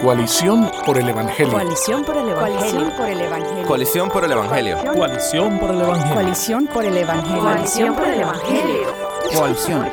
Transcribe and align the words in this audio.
Coalición 0.00 0.70
por 0.86 0.96
el 0.96 1.10
Evangelio. 1.10 1.52
Coalición 1.52 2.04
por 2.04 2.16
el 2.16 2.30
Evangelio. 2.30 3.66
Coalición 3.66 4.08
por 4.08 4.24
el 4.24 4.32
Evangelio. 4.32 4.78
Coalición 4.96 5.58
por 5.58 5.70
el 5.70 5.76
Evangelio. 5.82 6.14
Coalición 6.14 6.66
por 6.68 6.84
el 6.86 6.96
Evangelio. 6.96 7.42
Coalición 7.42 7.94
por 7.94 8.08
el 8.08 8.20
Evangelio. 8.20 8.94
Coalición. 9.34 9.90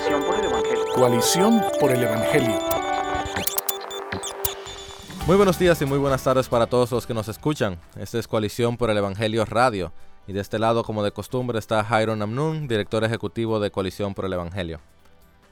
Coalición 0.96 1.64
por 1.82 1.92
el 1.92 2.04
Evangelio. 2.04 2.60
Muy 5.26 5.36
buenos 5.36 5.60
días 5.60 5.82
y 5.82 5.86
muy 5.86 5.98
buenas 5.98 6.24
tardes 6.24 6.48
para 6.48 6.68
todos 6.68 6.90
los 6.94 7.06
que 7.06 7.14
nos 7.14 7.28
escuchan. 7.28 7.78
Este 8.00 8.18
es 8.18 8.30
Coalición 8.30 8.78
por 8.78 8.90
el 8.90 8.98
Evangelio 8.98 9.44
Radio. 9.44 9.92
Y 10.26 10.32
de 10.32 10.40
este 10.40 10.58
lado, 10.58 10.86
como 10.86 11.04
de 11.04 11.12
costumbre, 11.12 11.60
está 11.60 11.84
Jairo 11.84 12.16
Namnun, 12.16 12.70
director 12.70 13.04
ejecutivo 13.04 13.60
de 13.60 13.72
Coalición 13.72 14.14
por 14.14 14.24
el 14.24 14.32
Evangelio. 14.32 14.80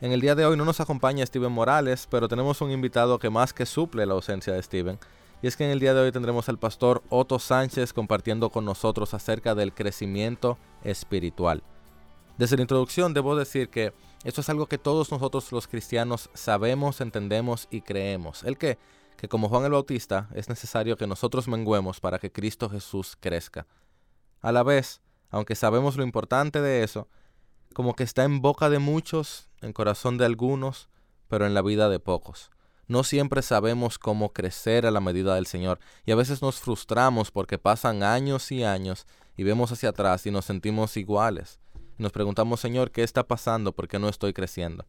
En 0.02 0.12
el 0.12 0.20
día 0.20 0.36
de 0.36 0.46
hoy 0.46 0.57
no 0.57 0.66
nos 0.66 0.82
acompaña 0.82 1.25
Steven 1.25 1.52
Morales, 1.52 2.05
pero 2.12 2.27
tenemos 2.27 2.59
un 2.59 2.70
invitado 2.70 3.18
que 3.18 3.30
más 3.30 3.54
que 3.54 3.66
suple 3.66 4.05
la 4.05 4.14
ausencia 4.14 4.52
de 4.52 4.62
Steven. 4.62 5.00
Y 5.41 5.48
es 5.48 5.55
que 5.55 5.64
en 5.64 5.71
el 5.71 5.80
día 5.80 5.94
de 5.94 6.02
hoy 6.02 6.12
tendremos 6.12 6.49
al 6.49 6.59
pastor 6.59 7.02
Otto 7.09 7.40
Sánchez 7.40 7.94
compartiendo 7.94 8.50
con 8.50 8.66
nosotros 8.66 9.13
acerca 9.13 9.55
del 9.55 9.73
crecimiento 9.73 10.58
espiritual. 10.84 11.63
Desde 12.38 12.58
la 12.58 12.63
introducción 12.63 13.13
debo 13.13 13.38
decir 13.38 13.70
que 13.70 13.94
esto 14.26 14.41
es 14.41 14.50
algo 14.50 14.66
que 14.66 14.77
todos 14.77 15.13
nosotros 15.13 15.53
los 15.53 15.67
cristianos 15.67 16.30
sabemos, 16.34 17.00
entendemos 17.00 17.70
y 17.72 17.80
creemos. 17.80 18.44
El 18.44 18.58
que, 18.58 18.77
que 19.16 19.30
como 19.30 19.48
Juan 19.48 19.64
el 19.64 19.72
Bautista 19.72 20.27
es 20.36 20.50
necesario 20.50 20.98
que 20.98 21.08
nosotros 21.08 21.48
menguemos 21.48 22.02
para 22.02 22.20
que 22.20 22.34
Cristo 22.34 22.70
Jesús 22.70 23.16
crezca. 23.17 23.66
A 24.41 24.52
la 24.52 24.64
vez, 24.64 25.00
aunque 25.30 25.55
sabemos 25.55 25.95
lo 25.95 26.03
importante 26.03 26.59
de 26.59 26.84
eso, 26.84 27.08
como 27.75 27.93
que 27.93 28.05
está 28.05 28.23
en 28.23 28.41
boca 28.41 28.70
de 28.70 28.79
muchos, 28.79 29.49
en 29.59 29.73
corazón 29.73 30.17
de 30.17 30.23
algunos, 30.23 30.88
pero 31.27 31.45
en 31.45 31.53
la 31.53 31.61
vida 31.61 31.89
de 31.89 31.99
pocos. 31.99 32.49
No 32.88 33.03
siempre 33.03 33.41
sabemos 33.41 33.99
cómo 33.99 34.31
crecer 34.31 34.85
a 34.85 34.91
la 34.91 35.02
medida 35.02 35.35
del 35.35 35.45
Señor 35.45 35.80
y 36.05 36.13
a 36.13 36.16
veces 36.16 36.41
nos 36.41 36.61
frustramos 36.61 37.31
porque 37.31 37.57
pasan 37.57 38.02
años 38.02 38.50
y 38.53 38.63
años 38.63 39.05
y 39.35 39.44
vemos 39.44 39.73
hacia 39.73 39.89
atrás 39.89 40.25
y 40.25 40.31
nos 40.31 40.45
sentimos 40.45 40.95
iguales. 40.95 41.59
Nos 41.97 42.13
preguntamos, 42.13 42.61
Señor, 42.61 42.91
¿qué 42.91 43.03
está 43.03 43.27
pasando? 43.27 43.73
¿Por 43.73 43.89
qué 43.89 44.00
no 44.00 44.07
estoy 44.07 44.31
creciendo? 44.31 44.85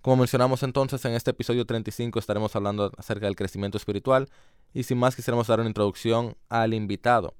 Como 0.00 0.16
mencionamos 0.16 0.64
entonces, 0.64 1.04
en 1.04 1.12
este 1.12 1.30
episodio 1.30 1.66
35 1.66 2.18
estaremos 2.18 2.56
hablando 2.56 2.90
acerca 2.96 3.26
del 3.26 3.36
crecimiento 3.36 3.78
espiritual 3.78 4.28
y 4.74 4.82
sin 4.82 4.98
más 4.98 5.14
quisiéramos 5.14 5.46
dar 5.46 5.60
una 5.60 5.68
introducción 5.68 6.36
al 6.48 6.74
invitado. 6.74 7.36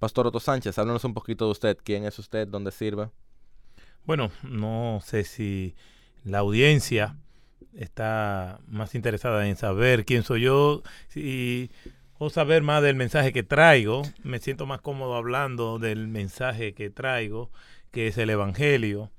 Pastor 0.00 0.26
Otto 0.26 0.40
Sánchez, 0.40 0.76
háblanos 0.78 1.04
un 1.04 1.14
poquito 1.14 1.44
de 1.44 1.52
usted. 1.52 1.78
¿Quién 1.84 2.04
es 2.04 2.18
usted? 2.18 2.48
¿Dónde 2.48 2.72
sirve? 2.72 3.08
Bueno, 4.06 4.30
no 4.42 5.00
sé 5.02 5.24
si 5.24 5.74
la 6.24 6.40
audiencia 6.40 7.16
está 7.72 8.60
más 8.68 8.94
interesada 8.94 9.48
en 9.48 9.56
saber 9.56 10.04
quién 10.04 10.22
soy 10.24 10.42
yo 10.42 10.82
y, 11.14 11.70
o 12.18 12.28
saber 12.28 12.62
más 12.62 12.82
del 12.82 12.96
mensaje 12.96 13.32
que 13.32 13.42
traigo. 13.42 14.02
Me 14.22 14.40
siento 14.40 14.66
más 14.66 14.82
cómodo 14.82 15.14
hablando 15.14 15.78
del 15.78 16.06
mensaje 16.06 16.74
que 16.74 16.90
traigo, 16.90 17.50
que 17.92 18.08
es 18.08 18.18
el 18.18 18.28
Evangelio. 18.28 19.10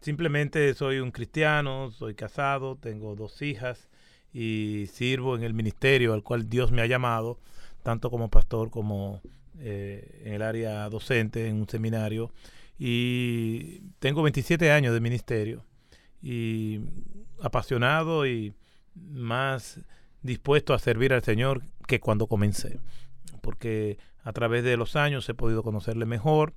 Simplemente 0.00 0.72
soy 0.74 1.00
un 1.00 1.10
cristiano, 1.10 1.90
soy 1.90 2.14
casado, 2.14 2.76
tengo 2.76 3.16
dos 3.16 3.42
hijas 3.42 3.88
y 4.32 4.86
sirvo 4.92 5.34
en 5.34 5.42
el 5.42 5.52
ministerio 5.52 6.14
al 6.14 6.22
cual 6.22 6.48
Dios 6.48 6.70
me 6.70 6.80
ha 6.82 6.86
llamado, 6.86 7.40
tanto 7.82 8.08
como 8.08 8.30
pastor 8.30 8.70
como 8.70 9.20
eh, 9.58 10.22
en 10.24 10.34
el 10.34 10.42
área 10.42 10.88
docente, 10.88 11.48
en 11.48 11.56
un 11.56 11.68
seminario 11.68 12.30
y 12.78 13.80
tengo 13.98 14.22
27 14.22 14.70
años 14.70 14.94
de 14.94 15.00
ministerio 15.00 15.64
y 16.22 16.80
apasionado 17.42 18.26
y 18.26 18.54
más 18.94 19.80
dispuesto 20.22 20.74
a 20.74 20.78
servir 20.78 21.12
al 21.12 21.22
Señor 21.22 21.62
que 21.86 22.00
cuando 22.00 22.26
comencé, 22.26 22.80
porque 23.40 23.98
a 24.22 24.32
través 24.32 24.64
de 24.64 24.76
los 24.76 24.96
años 24.96 25.28
he 25.28 25.34
podido 25.34 25.62
conocerle 25.62 26.06
mejor, 26.06 26.54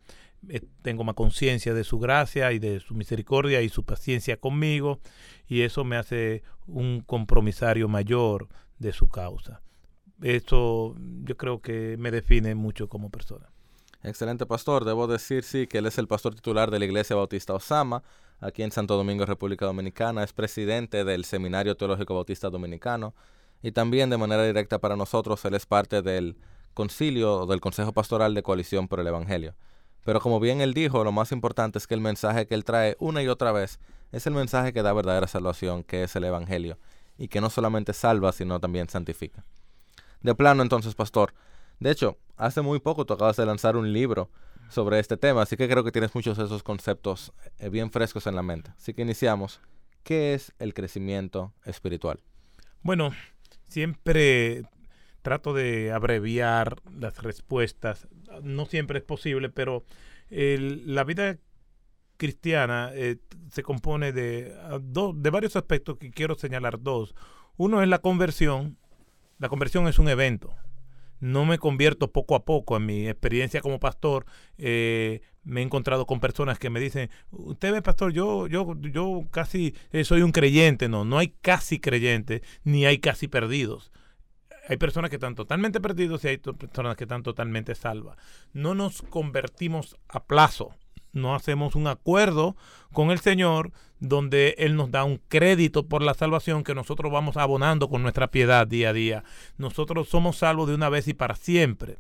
eh, 0.49 0.61
tengo 0.81 1.03
más 1.03 1.15
conciencia 1.15 1.73
de 1.73 1.83
su 1.83 1.99
gracia 1.99 2.51
y 2.51 2.59
de 2.59 2.79
su 2.79 2.95
misericordia 2.95 3.61
y 3.61 3.69
su 3.69 3.83
paciencia 3.83 4.37
conmigo, 4.37 4.99
y 5.47 5.61
eso 5.61 5.83
me 5.83 5.95
hace 5.95 6.43
un 6.67 7.01
compromisario 7.01 7.87
mayor 7.87 8.47
de 8.79 8.91
su 8.91 9.07
causa. 9.07 9.61
Esto 10.21 10.95
yo 11.23 11.37
creo 11.37 11.61
que 11.61 11.95
me 11.97 12.11
define 12.11 12.55
mucho 12.55 12.89
como 12.89 13.09
persona. 13.09 13.50
Excelente 14.03 14.45
pastor. 14.45 14.83
Debo 14.83 15.07
decir, 15.07 15.43
sí, 15.43 15.67
que 15.67 15.77
él 15.77 15.85
es 15.85 15.97
el 15.97 16.07
pastor 16.07 16.33
titular 16.33 16.71
de 16.71 16.79
la 16.79 16.85
Iglesia 16.85 17.15
Bautista 17.15 17.53
Osama, 17.53 18.01
aquí 18.39 18.63
en 18.63 18.71
Santo 18.71 18.97
Domingo, 18.97 19.25
República 19.25 19.65
Dominicana. 19.65 20.23
Es 20.23 20.33
presidente 20.33 21.03
del 21.03 21.23
Seminario 21.23 21.77
Teológico 21.77 22.15
Bautista 22.15 22.49
Dominicano. 22.49 23.13
Y 23.61 23.71
también 23.73 24.09
de 24.09 24.17
manera 24.17 24.43
directa 24.43 24.79
para 24.79 24.95
nosotros, 24.95 25.45
él 25.45 25.53
es 25.53 25.67
parte 25.67 26.01
del 26.01 26.35
concilio 26.73 27.41
o 27.41 27.45
del 27.45 27.61
Consejo 27.61 27.91
Pastoral 27.91 28.33
de 28.33 28.41
Coalición 28.41 28.87
por 28.87 28.99
el 28.99 29.07
Evangelio. 29.07 29.53
Pero 30.03 30.19
como 30.19 30.39
bien 30.39 30.61
él 30.61 30.73
dijo, 30.73 31.03
lo 31.03 31.11
más 31.11 31.31
importante 31.31 31.77
es 31.77 31.85
que 31.85 31.93
el 31.93 32.01
mensaje 32.01 32.47
que 32.47 32.55
él 32.55 32.65
trae 32.65 32.95
una 32.99 33.21
y 33.21 33.27
otra 33.27 33.51
vez 33.51 33.79
es 34.11 34.25
el 34.25 34.33
mensaje 34.33 34.73
que 34.73 34.81
da 34.81 34.93
verdadera 34.93 35.27
salvación, 35.27 35.83
que 35.83 36.03
es 36.03 36.15
el 36.15 36.23
Evangelio, 36.23 36.79
y 37.19 37.27
que 37.27 37.39
no 37.39 37.51
solamente 37.51 37.93
salva, 37.93 38.31
sino 38.31 38.59
también 38.59 38.89
santifica. 38.89 39.45
De 40.21 40.33
plano 40.33 40.63
entonces, 40.63 40.95
pastor, 40.95 41.33
de 41.81 41.89
hecho, 41.89 42.19
hace 42.37 42.61
muy 42.61 42.79
poco 42.79 43.05
tú 43.05 43.13
acabas 43.15 43.37
de 43.37 43.45
lanzar 43.45 43.75
un 43.75 43.91
libro 43.91 44.29
sobre 44.69 44.99
este 44.99 45.17
tema, 45.17 45.41
así 45.41 45.57
que 45.57 45.67
creo 45.67 45.83
que 45.83 45.91
tienes 45.91 46.13
muchos 46.13 46.37
de 46.37 46.45
esos 46.45 46.61
conceptos 46.61 47.33
eh, 47.57 47.69
bien 47.69 47.89
frescos 47.89 48.27
en 48.27 48.35
la 48.35 48.43
mente. 48.43 48.71
Así 48.77 48.93
que 48.93 49.01
iniciamos. 49.01 49.59
¿Qué 50.03 50.35
es 50.35 50.53
el 50.59 50.75
crecimiento 50.75 51.53
espiritual? 51.65 52.19
Bueno, 52.83 53.11
siempre 53.67 54.63
trato 55.23 55.53
de 55.53 55.91
abreviar 55.91 56.77
las 56.95 57.21
respuestas. 57.23 58.07
No 58.43 58.67
siempre 58.67 58.99
es 58.99 59.03
posible, 59.05 59.49
pero 59.49 59.83
la 60.29 61.03
vida 61.03 61.37
cristiana 62.17 62.91
eh, 62.93 63.17
se 63.51 63.63
compone 63.63 64.11
de, 64.11 64.55
de 65.15 65.29
varios 65.31 65.55
aspectos 65.55 65.97
que 65.97 66.11
quiero 66.11 66.35
señalar 66.35 66.79
dos. 66.79 67.15
Uno 67.57 67.81
es 67.81 67.89
la 67.89 67.99
conversión. 67.99 68.77
La 69.39 69.49
conversión 69.49 69.87
es 69.87 69.97
un 69.97 70.09
evento 70.09 70.55
no 71.21 71.45
me 71.45 71.57
convierto 71.57 72.11
poco 72.11 72.35
a 72.35 72.43
poco. 72.43 72.75
En 72.75 72.85
mi 72.85 73.07
experiencia 73.07 73.61
como 73.61 73.79
pastor, 73.79 74.25
eh, 74.57 75.21
me 75.43 75.61
he 75.61 75.63
encontrado 75.63 76.05
con 76.05 76.19
personas 76.19 76.59
que 76.59 76.69
me 76.69 76.81
dicen, 76.81 77.09
usted 77.31 77.71
ve, 77.71 77.81
pastor, 77.81 78.11
yo, 78.11 78.47
yo, 78.47 78.75
yo 78.81 79.23
casi 79.31 79.73
eh, 79.91 80.03
soy 80.03 80.23
un 80.23 80.33
creyente. 80.33 80.89
No, 80.89 81.05
no 81.05 81.17
hay 81.17 81.29
casi 81.41 81.79
creyentes, 81.79 82.41
ni 82.65 82.85
hay 82.85 82.97
casi 82.97 83.29
perdidos. 83.29 83.93
Hay 84.67 84.77
personas 84.77 85.09
que 85.09 85.15
están 85.15 85.35
totalmente 85.35 85.79
perdidos 85.79 86.23
y 86.25 86.27
hay 86.27 86.37
personas 86.37 86.97
que 86.97 87.05
están 87.05 87.23
totalmente 87.23 87.75
salvas. 87.75 88.17
No 88.53 88.75
nos 88.75 89.01
convertimos 89.01 89.97
a 90.09 90.25
plazo 90.25 90.75
no 91.13 91.35
hacemos 91.35 91.75
un 91.75 91.87
acuerdo 91.87 92.55
con 92.93 93.11
el 93.11 93.19
Señor 93.19 93.71
donde 94.01 94.55
Él 94.57 94.75
nos 94.75 94.91
da 94.91 95.05
un 95.05 95.21
crédito 95.29 95.87
por 95.87 96.01
la 96.01 96.13
salvación 96.13 96.65
que 96.65 96.75
nosotros 96.75 97.11
vamos 97.11 97.37
abonando 97.37 97.87
con 97.87 98.01
nuestra 98.01 98.29
piedad 98.29 98.67
día 98.67 98.89
a 98.89 98.93
día. 98.93 99.23
Nosotros 99.57 100.09
somos 100.09 100.37
salvos 100.37 100.67
de 100.67 100.75
una 100.75 100.89
vez 100.89 101.07
y 101.07 101.13
para 101.13 101.35
siempre. 101.35 101.97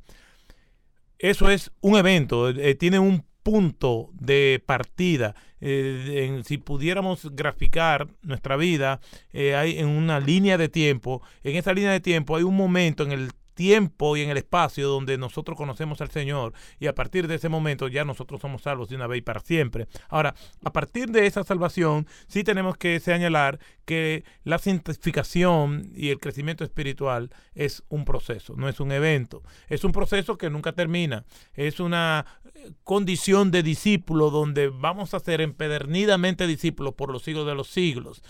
Eso 1.19 1.49
es 1.49 1.71
un 1.79 1.97
evento, 1.97 2.49
eh, 2.49 2.75
tiene 2.75 2.97
un 2.97 3.23
punto 3.43 4.09
de 4.13 4.61
partida. 4.65 5.35
Eh, 5.61 6.41
si 6.43 6.57
pudiéramos 6.57 7.35
graficar 7.35 8.07
nuestra 8.23 8.55
vida 8.55 8.99
eh, 9.31 9.55
hay 9.55 9.77
en 9.77 9.87
una 9.87 10.19
línea 10.19 10.57
de 10.57 10.69
tiempo, 10.69 11.21
en 11.43 11.55
esa 11.55 11.71
línea 11.71 11.91
de 11.91 11.99
tiempo 11.99 12.35
hay 12.35 12.43
un 12.43 12.55
momento 12.55 13.03
en 13.03 13.11
el 13.11 13.31
tiempo 13.61 14.17
y 14.17 14.21
en 14.21 14.31
el 14.31 14.37
espacio 14.37 14.87
donde 14.87 15.19
nosotros 15.19 15.55
conocemos 15.55 16.01
al 16.01 16.09
Señor 16.09 16.51
y 16.79 16.87
a 16.87 16.95
partir 16.95 17.27
de 17.27 17.35
ese 17.35 17.47
momento 17.47 17.87
ya 17.87 18.03
nosotros 18.03 18.41
somos 18.41 18.63
salvos 18.63 18.89
de 18.89 18.95
una 18.95 19.05
vez 19.05 19.19
y 19.19 19.21
para 19.21 19.39
siempre. 19.39 19.87
Ahora, 20.09 20.33
a 20.63 20.73
partir 20.73 21.11
de 21.11 21.27
esa 21.27 21.43
salvación, 21.43 22.07
sí 22.25 22.43
tenemos 22.43 22.75
que 22.75 22.99
señalar 22.99 23.59
que 23.85 24.23
la 24.43 24.57
santificación 24.57 25.91
y 25.95 26.09
el 26.09 26.19
crecimiento 26.19 26.63
espiritual 26.63 27.29
es 27.53 27.83
un 27.87 28.03
proceso, 28.03 28.55
no 28.57 28.67
es 28.67 28.79
un 28.79 28.91
evento. 28.91 29.43
Es 29.67 29.83
un 29.83 29.91
proceso 29.91 30.39
que 30.39 30.49
nunca 30.49 30.71
termina. 30.71 31.23
Es 31.53 31.79
una 31.79 32.25
eh, 32.55 32.71
condición 32.83 33.51
de 33.51 33.61
discípulo 33.61 34.31
donde 34.31 34.69
vamos 34.69 35.13
a 35.13 35.19
ser 35.19 35.39
empedernidamente 35.39 36.47
discípulos 36.47 36.95
por 36.95 37.11
los 37.11 37.21
siglos 37.21 37.45
de 37.45 37.53
los 37.53 37.67
siglos 37.67 38.23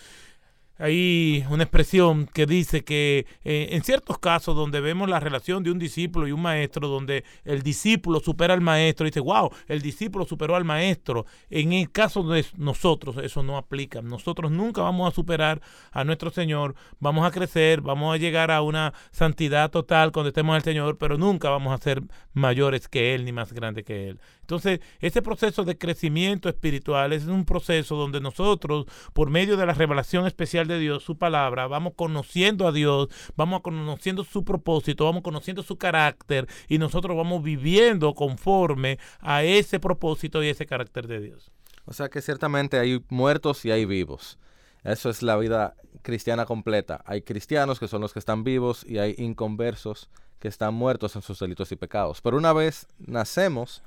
hay 0.81 1.45
una 1.49 1.63
expresión 1.63 2.25
que 2.25 2.47
dice 2.47 2.83
que 2.83 3.27
eh, 3.43 3.69
en 3.71 3.83
ciertos 3.83 4.17
casos 4.17 4.55
donde 4.55 4.81
vemos 4.81 5.07
la 5.07 5.19
relación 5.19 5.61
de 5.63 5.69
un 5.69 5.77
discípulo 5.77 6.27
y 6.27 6.31
un 6.31 6.41
maestro, 6.41 6.87
donde 6.87 7.23
el 7.45 7.61
discípulo 7.61 8.19
supera 8.19 8.55
al 8.55 8.61
maestro, 8.61 9.05
dice, 9.05 9.19
wow, 9.19 9.51
el 9.67 9.81
discípulo 9.81 10.25
superó 10.25 10.55
al 10.55 10.65
maestro. 10.65 11.27
En 11.51 11.73
el 11.73 11.91
caso 11.91 12.23
de 12.23 12.43
nosotros, 12.57 13.17
eso 13.17 13.43
no 13.43 13.57
aplica. 13.57 14.01
Nosotros 14.01 14.51
nunca 14.51 14.81
vamos 14.81 15.11
a 15.11 15.15
superar 15.15 15.61
a 15.91 16.03
nuestro 16.03 16.31
Señor, 16.31 16.73
vamos 16.99 17.27
a 17.27 17.31
crecer, 17.31 17.81
vamos 17.81 18.15
a 18.15 18.17
llegar 18.17 18.49
a 18.49 18.63
una 18.63 18.93
santidad 19.11 19.69
total 19.69 20.11
cuando 20.11 20.29
estemos 20.29 20.55
al 20.55 20.63
Señor, 20.63 20.97
pero 20.97 21.15
nunca 21.15 21.49
vamos 21.49 21.73
a 21.73 21.83
ser 21.83 22.01
mayores 22.33 22.87
que 22.87 23.13
Él 23.13 23.25
ni 23.25 23.31
más 23.31 23.53
grandes 23.53 23.85
que 23.85 24.09
Él. 24.09 24.19
Entonces, 24.41 24.79
ese 24.99 25.21
proceso 25.21 25.63
de 25.63 25.77
crecimiento 25.77 26.49
espiritual 26.49 27.13
es 27.13 27.25
un 27.27 27.45
proceso 27.45 27.95
donde 27.95 28.19
nosotros, 28.19 28.85
por 29.13 29.29
medio 29.29 29.55
de 29.55 29.65
la 29.65 29.73
revelación 29.73 30.25
especial 30.27 30.67
de 30.67 30.70
Dios, 30.79 31.03
su 31.03 31.17
palabra, 31.17 31.67
vamos 31.67 31.93
conociendo 31.95 32.67
a 32.67 32.71
Dios, 32.71 33.09
vamos 33.35 33.61
conociendo 33.61 34.23
su 34.23 34.43
propósito, 34.43 35.05
vamos 35.05 35.23
conociendo 35.23 35.63
su 35.63 35.77
carácter 35.77 36.47
y 36.67 36.77
nosotros 36.77 37.15
vamos 37.15 37.43
viviendo 37.43 38.13
conforme 38.13 38.99
a 39.19 39.43
ese 39.43 39.79
propósito 39.79 40.43
y 40.43 40.49
ese 40.49 40.65
carácter 40.65 41.07
de 41.07 41.19
Dios. 41.19 41.51
O 41.85 41.93
sea 41.93 42.09
que 42.09 42.21
ciertamente 42.21 42.79
hay 42.79 43.03
muertos 43.09 43.65
y 43.65 43.71
hay 43.71 43.85
vivos. 43.85 44.37
Eso 44.83 45.09
es 45.09 45.21
la 45.21 45.37
vida 45.37 45.75
cristiana 46.01 46.45
completa. 46.45 47.03
Hay 47.05 47.21
cristianos 47.21 47.79
que 47.79 47.87
son 47.87 48.01
los 48.01 48.13
que 48.13 48.19
están 48.19 48.43
vivos 48.43 48.83
y 48.87 48.97
hay 48.97 49.15
inconversos 49.17 50.09
que 50.39 50.47
están 50.47 50.73
muertos 50.73 51.15
en 51.15 51.21
sus 51.21 51.39
delitos 51.39 51.71
y 51.71 51.75
pecados. 51.75 52.21
Pero 52.21 52.37
una 52.37 52.51
vez 52.51 52.87
nacemos, 52.97 53.83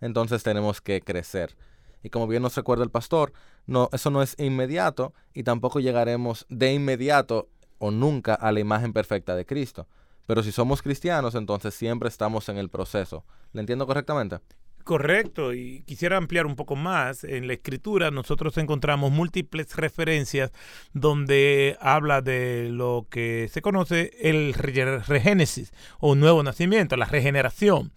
entonces 0.00 0.42
tenemos 0.42 0.80
que 0.80 1.02
crecer. 1.02 1.54
Y 2.08 2.10
como 2.10 2.26
bien 2.26 2.42
nos 2.42 2.56
recuerda 2.56 2.84
el 2.84 2.90
pastor, 2.90 3.34
no, 3.66 3.90
eso 3.92 4.08
no 4.08 4.22
es 4.22 4.34
inmediato 4.38 5.12
y 5.34 5.42
tampoco 5.42 5.78
llegaremos 5.78 6.46
de 6.48 6.72
inmediato 6.72 7.50
o 7.76 7.90
nunca 7.90 8.32
a 8.32 8.50
la 8.50 8.60
imagen 8.60 8.94
perfecta 8.94 9.36
de 9.36 9.44
Cristo. 9.44 9.86
Pero 10.24 10.42
si 10.42 10.50
somos 10.50 10.80
cristianos, 10.80 11.34
entonces 11.34 11.74
siempre 11.74 12.08
estamos 12.08 12.48
en 12.48 12.56
el 12.56 12.70
proceso. 12.70 13.26
¿Le 13.52 13.60
entiendo 13.60 13.86
correctamente? 13.86 14.38
Correcto, 14.84 15.52
y 15.52 15.82
quisiera 15.82 16.16
ampliar 16.16 16.46
un 16.46 16.56
poco 16.56 16.76
más. 16.76 17.24
En 17.24 17.46
la 17.46 17.52
escritura 17.52 18.10
nosotros 18.10 18.56
encontramos 18.56 19.12
múltiples 19.12 19.76
referencias 19.76 20.50
donde 20.94 21.76
habla 21.78 22.22
de 22.22 22.70
lo 22.70 23.06
que 23.10 23.50
se 23.52 23.60
conoce 23.60 24.12
el 24.18 24.54
regénesis 24.54 25.74
o 26.00 26.14
nuevo 26.14 26.42
nacimiento, 26.42 26.96
la 26.96 27.04
regeneración. 27.04 27.92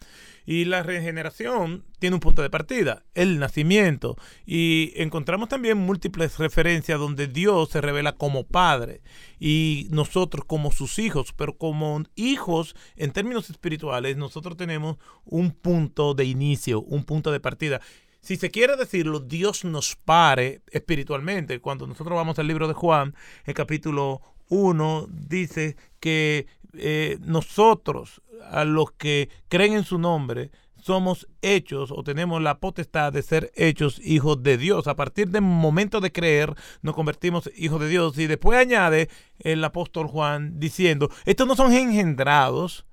Y 0.45 0.65
la 0.65 0.83
regeneración 0.83 1.85
tiene 1.99 2.15
un 2.15 2.19
punto 2.19 2.41
de 2.41 2.49
partida, 2.49 3.03
el 3.13 3.39
nacimiento. 3.39 4.17
Y 4.45 4.93
encontramos 4.95 5.49
también 5.49 5.77
múltiples 5.77 6.37
referencias 6.37 6.99
donde 6.99 7.27
Dios 7.27 7.69
se 7.69 7.81
revela 7.81 8.13
como 8.13 8.45
Padre 8.45 9.01
y 9.39 9.87
nosotros 9.91 10.45
como 10.45 10.71
sus 10.71 10.99
hijos. 10.99 11.33
Pero 11.33 11.57
como 11.57 12.03
hijos, 12.15 12.75
en 12.95 13.11
términos 13.11 13.49
espirituales, 13.49 14.17
nosotros 14.17 14.57
tenemos 14.57 14.97
un 15.25 15.51
punto 15.51 16.13
de 16.13 16.25
inicio, 16.25 16.81
un 16.81 17.03
punto 17.03 17.31
de 17.31 17.39
partida 17.39 17.81
si 18.21 18.37
se 18.37 18.51
quiere 18.51 18.77
decirlo, 18.77 19.19
Dios 19.19 19.65
nos 19.65 19.95
pare 19.95 20.61
espiritualmente. 20.71 21.59
Cuando 21.59 21.87
nosotros 21.87 22.15
vamos 22.15 22.37
al 22.37 22.47
libro 22.47 22.67
de 22.67 22.75
Juan, 22.75 23.15
el 23.45 23.55
capítulo 23.55 24.21
1 24.49 25.07
dice 25.09 25.75
que 25.99 26.45
eh, 26.73 27.17
nosotros, 27.21 28.21
a 28.49 28.65
los 28.65 28.91
que 28.91 29.29
creen 29.47 29.73
en 29.73 29.83
su 29.83 29.97
nombre, 29.97 30.51
somos 30.81 31.27
hechos 31.41 31.91
o 31.91 32.03
tenemos 32.03 32.41
la 32.41 32.59
potestad 32.59 33.13
de 33.13 33.21
ser 33.21 33.51
hechos 33.55 33.99
hijos 34.03 34.41
de 34.43 34.57
Dios. 34.57 34.87
A 34.87 34.95
partir 34.95 35.29
del 35.29 35.43
momento 35.43 36.01
de 36.01 36.11
creer, 36.11 36.55
nos 36.81 36.95
convertimos 36.95 37.49
hijos 37.55 37.79
de 37.79 37.87
Dios. 37.87 38.17
Y 38.17 38.27
después 38.27 38.59
añade 38.59 39.09
el 39.39 39.63
apóstol 39.63 40.07
Juan 40.07 40.59
diciendo, 40.59 41.09
estos 41.25 41.47
no 41.47 41.55
son 41.55 41.71
engendrados, 41.73 42.85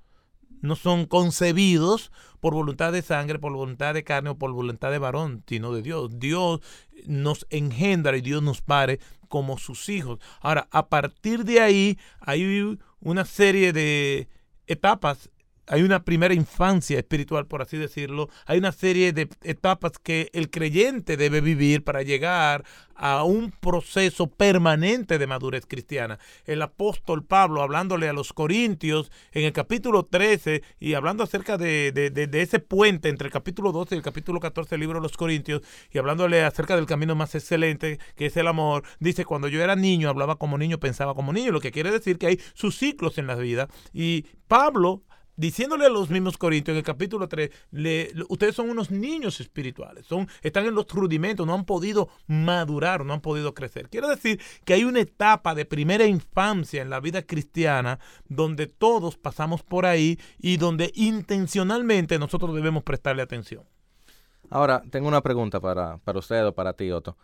no 0.61 0.75
son 0.75 1.05
concebidos 1.05 2.11
por 2.39 2.53
voluntad 2.53 2.91
de 2.91 3.01
sangre, 3.01 3.39
por 3.39 3.53
voluntad 3.53 3.93
de 3.93 4.03
carne 4.03 4.31
o 4.31 4.37
por 4.37 4.51
voluntad 4.51 4.91
de 4.91 4.99
varón, 4.99 5.43
sino 5.47 5.73
de 5.73 5.81
Dios. 5.81 6.19
Dios 6.19 6.61
nos 7.05 7.45
engendra 7.49 8.17
y 8.17 8.21
Dios 8.21 8.41
nos 8.41 8.61
pare 8.61 8.99
como 9.27 9.57
sus 9.57 9.89
hijos. 9.89 10.19
Ahora, 10.41 10.67
a 10.71 10.87
partir 10.87 11.45
de 11.45 11.61
ahí 11.61 11.97
hay 12.19 12.77
una 12.99 13.25
serie 13.25 13.73
de 13.73 14.27
etapas 14.67 15.29
hay 15.69 15.83
una 15.83 16.03
primera 16.03 16.33
infancia 16.33 16.97
espiritual, 16.97 17.45
por 17.45 17.61
así 17.61 17.77
decirlo. 17.77 18.29
Hay 18.47 18.57
una 18.57 18.71
serie 18.71 19.13
de 19.13 19.29
etapas 19.43 19.93
que 20.01 20.29
el 20.33 20.49
creyente 20.49 21.15
debe 21.15 21.41
vivir 21.41 21.83
para 21.83 22.01
llegar 22.01 22.65
a 22.95 23.23
un 23.23 23.51
proceso 23.51 24.27
permanente 24.27 25.19
de 25.19 25.27
madurez 25.27 25.67
cristiana. 25.67 26.17
El 26.45 26.61
apóstol 26.63 27.23
Pablo, 27.23 27.61
hablándole 27.61 28.09
a 28.09 28.13
los 28.13 28.33
corintios 28.33 29.11
en 29.31 29.45
el 29.45 29.53
capítulo 29.53 30.05
13 30.05 30.63
y 30.79 30.95
hablando 30.95 31.23
acerca 31.23 31.57
de, 31.57 31.91
de, 31.91 32.41
ese 32.41 32.59
puente 32.59 33.07
entre 33.09 33.27
el 33.27 33.31
capítulo 33.31 33.71
12 33.71 33.93
y 33.93 33.97
el 33.99 34.03
capítulo 34.03 34.39
14 34.39 34.71
del 34.71 34.81
libro 34.81 34.99
de 34.99 35.03
los 35.03 35.17
corintios 35.17 35.61
y 35.91 35.99
hablándole 35.99 36.43
acerca 36.43 36.75
del 36.75 36.87
camino 36.87 37.15
más 37.15 37.35
excelente 37.35 37.99
que 38.15 38.25
es 38.25 38.35
el 38.37 38.47
amor, 38.47 38.83
dice, 38.99 39.23
cuando 39.23 39.47
yo 39.47 39.63
era 39.63 39.75
niño, 39.75 40.09
hablaba 40.09 40.37
como 40.37 40.57
niño, 40.57 40.79
pensaba 40.79 41.13
como 41.13 41.31
niño, 41.31 41.51
lo 41.51 41.61
que 41.61 41.71
quiere 41.71 41.91
decir 41.91 42.17
que 42.17 42.27
hay 42.27 42.39
sus 42.53 42.75
ciclos 42.75 43.19
en 43.19 43.27
la 43.27 43.35
vida. 43.35 43.69
Y 43.93 44.25
Pablo 44.47 45.03
diciéndole 45.39 45.85
a 45.85 45.89
los 45.89 46.09
mismos 46.09 46.37
corintios 46.37 46.73
en 46.73 46.79
el 46.79 46.83
capítulo 46.83 47.29
3, 47.29 47.49
ustedes 48.27 48.53
son 48.53 48.69
unos 48.69 48.91
niños 48.91 49.39
espirituales, 49.39 50.05
son, 50.05 50.27
están 50.41 50.65
en 50.65 50.75
los 50.75 50.85
rudimentos, 50.89 51.47
no 51.47 51.53
han 51.53 51.63
podido 51.63 52.09
madurar, 52.27 53.05
no 53.05 53.13
han 53.13 53.21
podido 53.21 53.53
crecer. 53.53 53.87
Quiero 53.87 54.09
decir 54.09 54.41
que 54.65 54.73
hay 54.73 54.83
una 54.83 54.99
etapa 54.99 55.55
de 55.55 55.63
primera 55.63 56.05
infancia 56.05 56.81
en 56.81 56.89
la 56.89 56.99
vida 56.99 57.21
cristiana 57.21 57.99
donde 58.27 58.67
todos 58.67 59.15
pasamos 59.15 59.63
por 59.63 59.85
ahí 59.85 60.19
y 60.39 60.57
donde 60.57 60.91
intencionalmente 60.93 62.19
nosotros 62.19 62.53
debemos 62.53 62.83
prestarle 62.83 63.21
atención. 63.21 63.63
Ahora, 64.49 64.83
tengo 64.91 65.07
una 65.07 65.21
pregunta 65.21 65.61
para, 65.61 65.99
para 65.99 66.19
usted 66.19 66.47
o 66.47 66.53
para 66.53 66.73
ti, 66.73 66.91
Otto. 66.91 67.15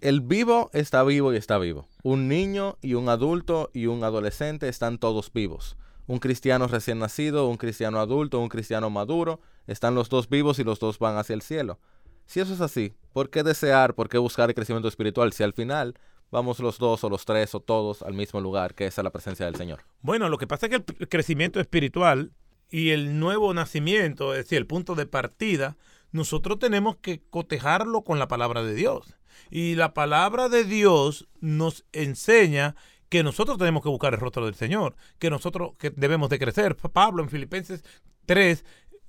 El 0.00 0.20
vivo 0.20 0.70
está 0.72 1.02
vivo 1.02 1.32
y 1.32 1.36
está 1.36 1.58
vivo. 1.58 1.88
Un 2.04 2.28
niño 2.28 2.76
y 2.80 2.94
un 2.94 3.08
adulto 3.08 3.70
y 3.72 3.86
un 3.86 4.04
adolescente 4.04 4.68
están 4.68 4.98
todos 4.98 5.32
vivos 5.32 5.76
un 6.06 6.18
cristiano 6.18 6.66
recién 6.66 6.98
nacido, 6.98 7.48
un 7.48 7.56
cristiano 7.56 7.98
adulto, 7.98 8.40
un 8.40 8.48
cristiano 8.48 8.90
maduro, 8.90 9.40
están 9.66 9.94
los 9.94 10.08
dos 10.08 10.28
vivos 10.28 10.58
y 10.58 10.64
los 10.64 10.78
dos 10.78 10.98
van 10.98 11.16
hacia 11.16 11.34
el 11.34 11.42
cielo. 11.42 11.78
Si 12.26 12.40
eso 12.40 12.54
es 12.54 12.60
así, 12.60 12.94
¿por 13.12 13.30
qué 13.30 13.42
desear, 13.42 13.94
por 13.94 14.08
qué 14.08 14.18
buscar 14.18 14.48
el 14.48 14.54
crecimiento 14.54 14.88
espiritual 14.88 15.32
si 15.32 15.42
al 15.42 15.52
final 15.52 15.94
vamos 16.30 16.58
los 16.58 16.78
dos 16.78 17.02
o 17.04 17.08
los 17.08 17.24
tres 17.24 17.54
o 17.54 17.60
todos 17.60 18.02
al 18.02 18.14
mismo 18.14 18.40
lugar, 18.40 18.74
que 18.74 18.86
es 18.86 18.98
a 18.98 19.02
la 19.02 19.10
presencia 19.10 19.46
del 19.46 19.56
Señor? 19.56 19.84
Bueno, 20.00 20.28
lo 20.28 20.38
que 20.38 20.46
pasa 20.46 20.66
es 20.66 20.70
que 20.70 20.84
el 20.98 21.08
crecimiento 21.08 21.60
espiritual 21.60 22.32
y 22.68 22.90
el 22.90 23.18
nuevo 23.18 23.54
nacimiento, 23.54 24.34
es 24.34 24.44
decir, 24.44 24.58
el 24.58 24.66
punto 24.66 24.94
de 24.94 25.06
partida, 25.06 25.76
nosotros 26.10 26.58
tenemos 26.58 26.96
que 26.96 27.22
cotejarlo 27.30 28.02
con 28.02 28.18
la 28.18 28.28
palabra 28.28 28.62
de 28.64 28.74
Dios. 28.74 29.16
Y 29.50 29.74
la 29.74 29.94
palabra 29.94 30.48
de 30.48 30.64
Dios 30.64 31.28
nos 31.40 31.84
enseña 31.92 32.74
que 33.08 33.22
nosotros 33.22 33.58
tenemos 33.58 33.82
que 33.82 33.88
buscar 33.88 34.14
el 34.14 34.20
rostro 34.20 34.44
del 34.44 34.54
Señor, 34.54 34.96
que 35.18 35.30
nosotros 35.30 35.72
que 35.78 35.90
debemos 35.90 36.30
de 36.30 36.38
crecer. 36.38 36.76
Pablo 36.76 37.22
en 37.22 37.28
Filipenses 37.28 37.84
3 38.26 38.64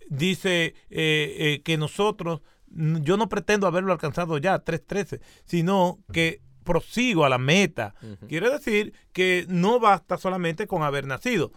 dice 0.09 0.65
eh, 0.65 0.75
eh, 0.89 1.61
que 1.63 1.77
nosotros, 1.77 2.41
yo 2.67 3.17
no 3.17 3.29
pretendo 3.29 3.67
haberlo 3.67 3.91
alcanzado 3.91 4.37
ya, 4.37 4.63
3.13, 4.63 5.21
sino 5.45 5.99
que 6.11 6.41
prosigo 6.63 7.25
a 7.25 7.29
la 7.29 7.37
meta. 7.37 7.95
Quiere 8.27 8.49
decir 8.49 8.93
que 9.13 9.45
no 9.47 9.79
basta 9.79 10.17
solamente 10.17 10.67
con 10.67 10.83
haber 10.83 11.07
nacido. 11.07 11.53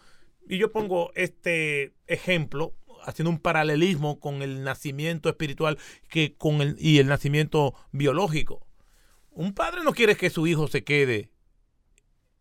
Y 0.49 0.59
yo 0.59 0.73
pongo 0.73 1.11
este 1.15 1.95
ejemplo 2.07 2.75
haciendo 3.05 3.31
un 3.31 3.39
paralelismo 3.39 4.21
con 4.21 4.43
el 4.43 4.63
nacimiento 4.63 5.29
espiritual 5.29 5.79
que 6.09 6.35
con 6.37 6.61
el, 6.61 6.77
y 6.79 6.99
el 6.99 7.09
nacimiento 7.09 7.75
biológico. 7.93 8.67
Un 9.31 9.53
padre 9.53 9.83
no 9.85 9.93
quiere 9.93 10.17
que 10.17 10.31
su 10.31 10.47
hijo 10.47 10.69
se 10.69 10.85
quede 10.85 11.31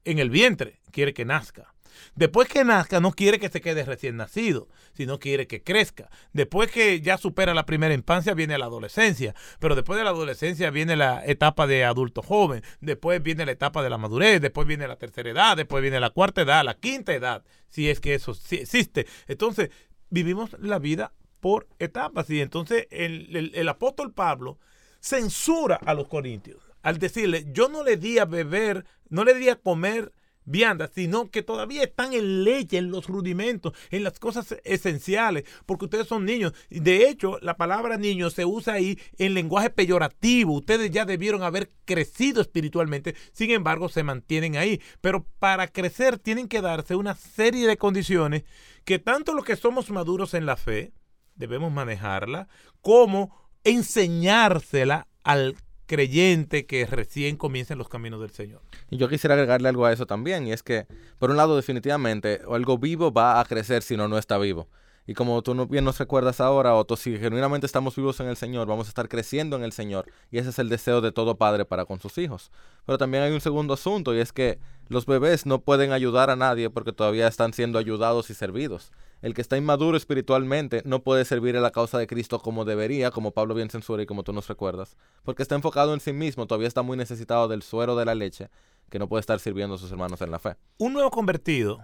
en 0.06 0.20
el 0.20 0.30
vientre, 0.30 0.80
quiere 0.92 1.14
que 1.14 1.26
nazca. 1.26 1.74
Después 2.16 2.48
que 2.48 2.64
nazca, 2.64 3.00
no 3.00 3.12
quiere 3.12 3.40
que 3.40 3.50
se 3.50 3.62
quede 3.62 3.84
recién 3.84 4.18
nacido, 4.18 4.68
sino 4.94 5.20
quiere 5.20 5.48
que 5.48 5.64
crezca. 5.64 6.10
Después 6.34 6.72
que 6.72 7.02
ya 7.02 7.18
supera 7.18 7.54
la 7.54 7.66
primera 7.66 7.94
infancia, 7.94 8.34
viene 8.34 8.58
la 8.58 8.66
adolescencia. 8.66 9.36
Pero 9.60 9.76
después 9.76 9.98
de 9.98 10.04
la 10.04 10.12
adolescencia 10.12 10.70
viene 10.70 10.96
la 10.96 11.26
etapa 11.26 11.68
de 11.68 11.86
adulto 11.86 12.22
joven. 12.22 12.64
Después 12.82 13.22
viene 13.22 13.46
la 13.46 13.52
etapa 13.52 13.84
de 13.84 13.90
la 13.90 13.98
madurez. 13.98 14.42
Después 14.42 14.68
viene 14.68 14.88
la 14.88 14.98
tercera 14.98 15.30
edad. 15.30 15.58
Después 15.58 15.82
viene 15.82 16.00
la 16.00 16.10
cuarta 16.10 16.42
edad, 16.42 16.64
la 16.64 16.76
quinta 16.76 17.14
edad, 17.14 17.44
si 17.68 17.90
es 17.90 18.00
que 18.00 18.16
eso 18.16 18.36
existe. 18.52 19.08
Entonces, 19.28 19.70
vivimos 20.10 20.52
la 20.60 20.80
vida 20.80 21.14
por 21.40 21.68
etapas. 21.80 22.30
Y 22.30 22.42
entonces 22.42 22.88
el, 22.92 23.52
el 23.54 23.70
apóstol 23.70 24.14
Pablo 24.14 24.60
censura 25.00 25.80
a 25.86 25.94
los 25.94 26.08
corintios 26.08 26.69
al 26.82 27.00
decirle, 27.00 27.46
yo 27.52 27.70
no 27.70 27.84
le 27.84 27.98
di 27.98 28.20
a 28.20 28.26
beber, 28.26 28.86
no 29.10 29.24
le 29.24 29.34
di 29.36 29.50
a 29.50 29.56
comer 29.56 30.14
viandas, 30.50 30.92
sino 30.94 31.30
que 31.30 31.44
todavía 31.44 31.84
están 31.84 32.14
en 32.14 32.44
leche, 32.44 32.78
en 32.78 32.90
los 32.92 33.08
rudimentos, 33.08 33.74
en 33.92 34.04
las 34.04 34.20
cosas 34.20 34.56
esenciales, 34.64 35.44
porque 35.66 35.86
ustedes 35.86 36.08
son 36.08 36.26
niños. 36.26 36.54
De 36.70 37.08
hecho, 37.08 37.38
la 37.42 37.56
palabra 37.56 37.98
niño 37.98 38.30
se 38.30 38.46
usa 38.46 38.74
ahí 38.74 39.00
en 39.18 39.36
lenguaje 39.36 39.70
peyorativo. 39.70 40.54
Ustedes 40.54 40.90
ya 40.92 41.06
debieron 41.06 41.44
haber 41.44 41.70
crecido 41.86 42.42
espiritualmente, 42.42 43.16
sin 43.32 43.52
embargo, 43.52 43.90
se 43.90 44.04
mantienen 44.04 44.58
ahí. 44.58 44.82
Pero 45.02 45.26
para 45.40 45.68
crecer 45.68 46.18
tienen 46.18 46.48
que 46.48 46.62
darse 46.62 46.96
una 46.96 47.16
serie 47.16 47.68
de 47.68 47.78
condiciones 47.78 48.44
que 48.86 48.98
tanto 48.98 49.34
los 49.34 49.46
que 49.46 49.56
somos 49.56 49.92
maduros 49.92 50.34
en 50.34 50.46
la 50.48 50.58
fe, 50.58 50.94
debemos 51.36 51.72
manejarla, 51.72 52.48
como 52.82 53.50
enseñársela 53.64 55.08
al 55.24 55.56
creyente 55.90 56.68
que 56.68 56.86
recién 56.86 57.36
comienza 57.36 57.74
en 57.74 57.80
los 57.80 57.90
caminos 57.90 58.22
del 58.22 58.30
Señor. 58.30 58.62
Y 58.92 58.98
yo 58.98 59.10
quisiera 59.10 59.34
agregarle 59.34 59.70
algo 59.70 59.88
a 59.88 59.92
eso 59.92 60.06
también, 60.06 60.46
y 60.46 60.52
es 60.52 60.62
que, 60.62 60.86
por 61.18 61.32
un 61.32 61.38
lado, 61.38 61.56
definitivamente, 61.56 62.42
algo 62.48 62.78
vivo 62.78 63.12
va 63.12 63.40
a 63.40 63.46
crecer 63.46 63.82
si 63.82 63.98
no, 63.98 64.08
no 64.08 64.20
está 64.20 64.38
vivo. 64.38 64.68
Y 65.10 65.16
como 65.16 65.42
tú 65.42 65.66
bien 65.66 65.86
nos 65.86 65.98
recuerdas 65.98 66.40
ahora, 66.40 66.76
Otto, 66.76 66.96
si 66.96 67.18
genuinamente 67.18 67.66
estamos 67.66 67.96
vivos 67.96 68.20
en 68.20 68.28
el 68.28 68.38
Señor, 68.38 68.68
vamos 68.68 68.86
a 68.86 68.90
estar 68.90 69.10
creciendo 69.10 69.56
en 69.56 69.64
el 69.64 69.72
Señor. 69.72 70.06
Y 70.30 70.38
ese 70.38 70.50
es 70.50 70.60
el 70.60 70.70
deseo 70.70 71.02
de 71.02 71.12
todo 71.12 71.34
padre 71.34 71.66
para 71.66 71.86
con 71.86 72.00
sus 72.00 72.20
hijos. 72.20 72.52
Pero 72.86 73.00
también 73.00 73.24
hay 73.24 73.32
un 73.32 73.42
segundo 73.42 73.74
asunto 73.74 74.14
y 74.14 74.20
es 74.20 74.32
que 74.32 74.60
los 74.88 75.08
bebés 75.08 75.48
no 75.48 75.62
pueden 75.62 75.94
ayudar 75.94 76.30
a 76.30 76.36
nadie 76.36 76.70
porque 76.70 76.94
todavía 76.94 77.28
están 77.28 77.54
siendo 77.54 77.80
ayudados 77.80 78.30
y 78.30 78.36
servidos. 78.36 78.92
El 79.24 79.34
que 79.34 79.42
está 79.42 79.58
inmaduro 79.58 79.98
espiritualmente 79.98 80.84
no 80.86 81.02
puede 81.02 81.26
servir 81.26 81.58
a 81.58 81.60
la 81.60 81.72
causa 81.72 81.98
de 81.98 82.06
Cristo 82.06 82.38
como 82.38 82.64
debería, 82.64 83.10
como 83.10 83.32
Pablo 83.32 83.56
bien 83.56 83.72
censura 83.72 84.04
y 84.04 84.06
como 84.06 84.22
tú 84.22 84.32
nos 84.32 84.48
recuerdas, 84.48 84.96
porque 85.24 85.42
está 85.42 85.56
enfocado 85.56 85.96
en 85.96 86.02
sí 86.02 86.14
mismo, 86.14 86.46
todavía 86.46 86.68
está 86.68 86.84
muy 86.84 86.98
necesitado 86.98 87.48
del 87.48 87.64
suero 87.64 87.96
de 87.96 88.06
la 88.06 88.14
leche, 88.14 88.50
que 88.92 89.00
no 89.00 89.10
puede 89.10 89.22
estar 89.22 89.40
sirviendo 89.40 89.74
a 89.74 89.78
sus 89.80 89.92
hermanos 89.92 90.22
en 90.22 90.30
la 90.30 90.38
fe. 90.38 90.56
Un 90.78 90.94
nuevo 90.94 91.10
convertido, 91.10 91.84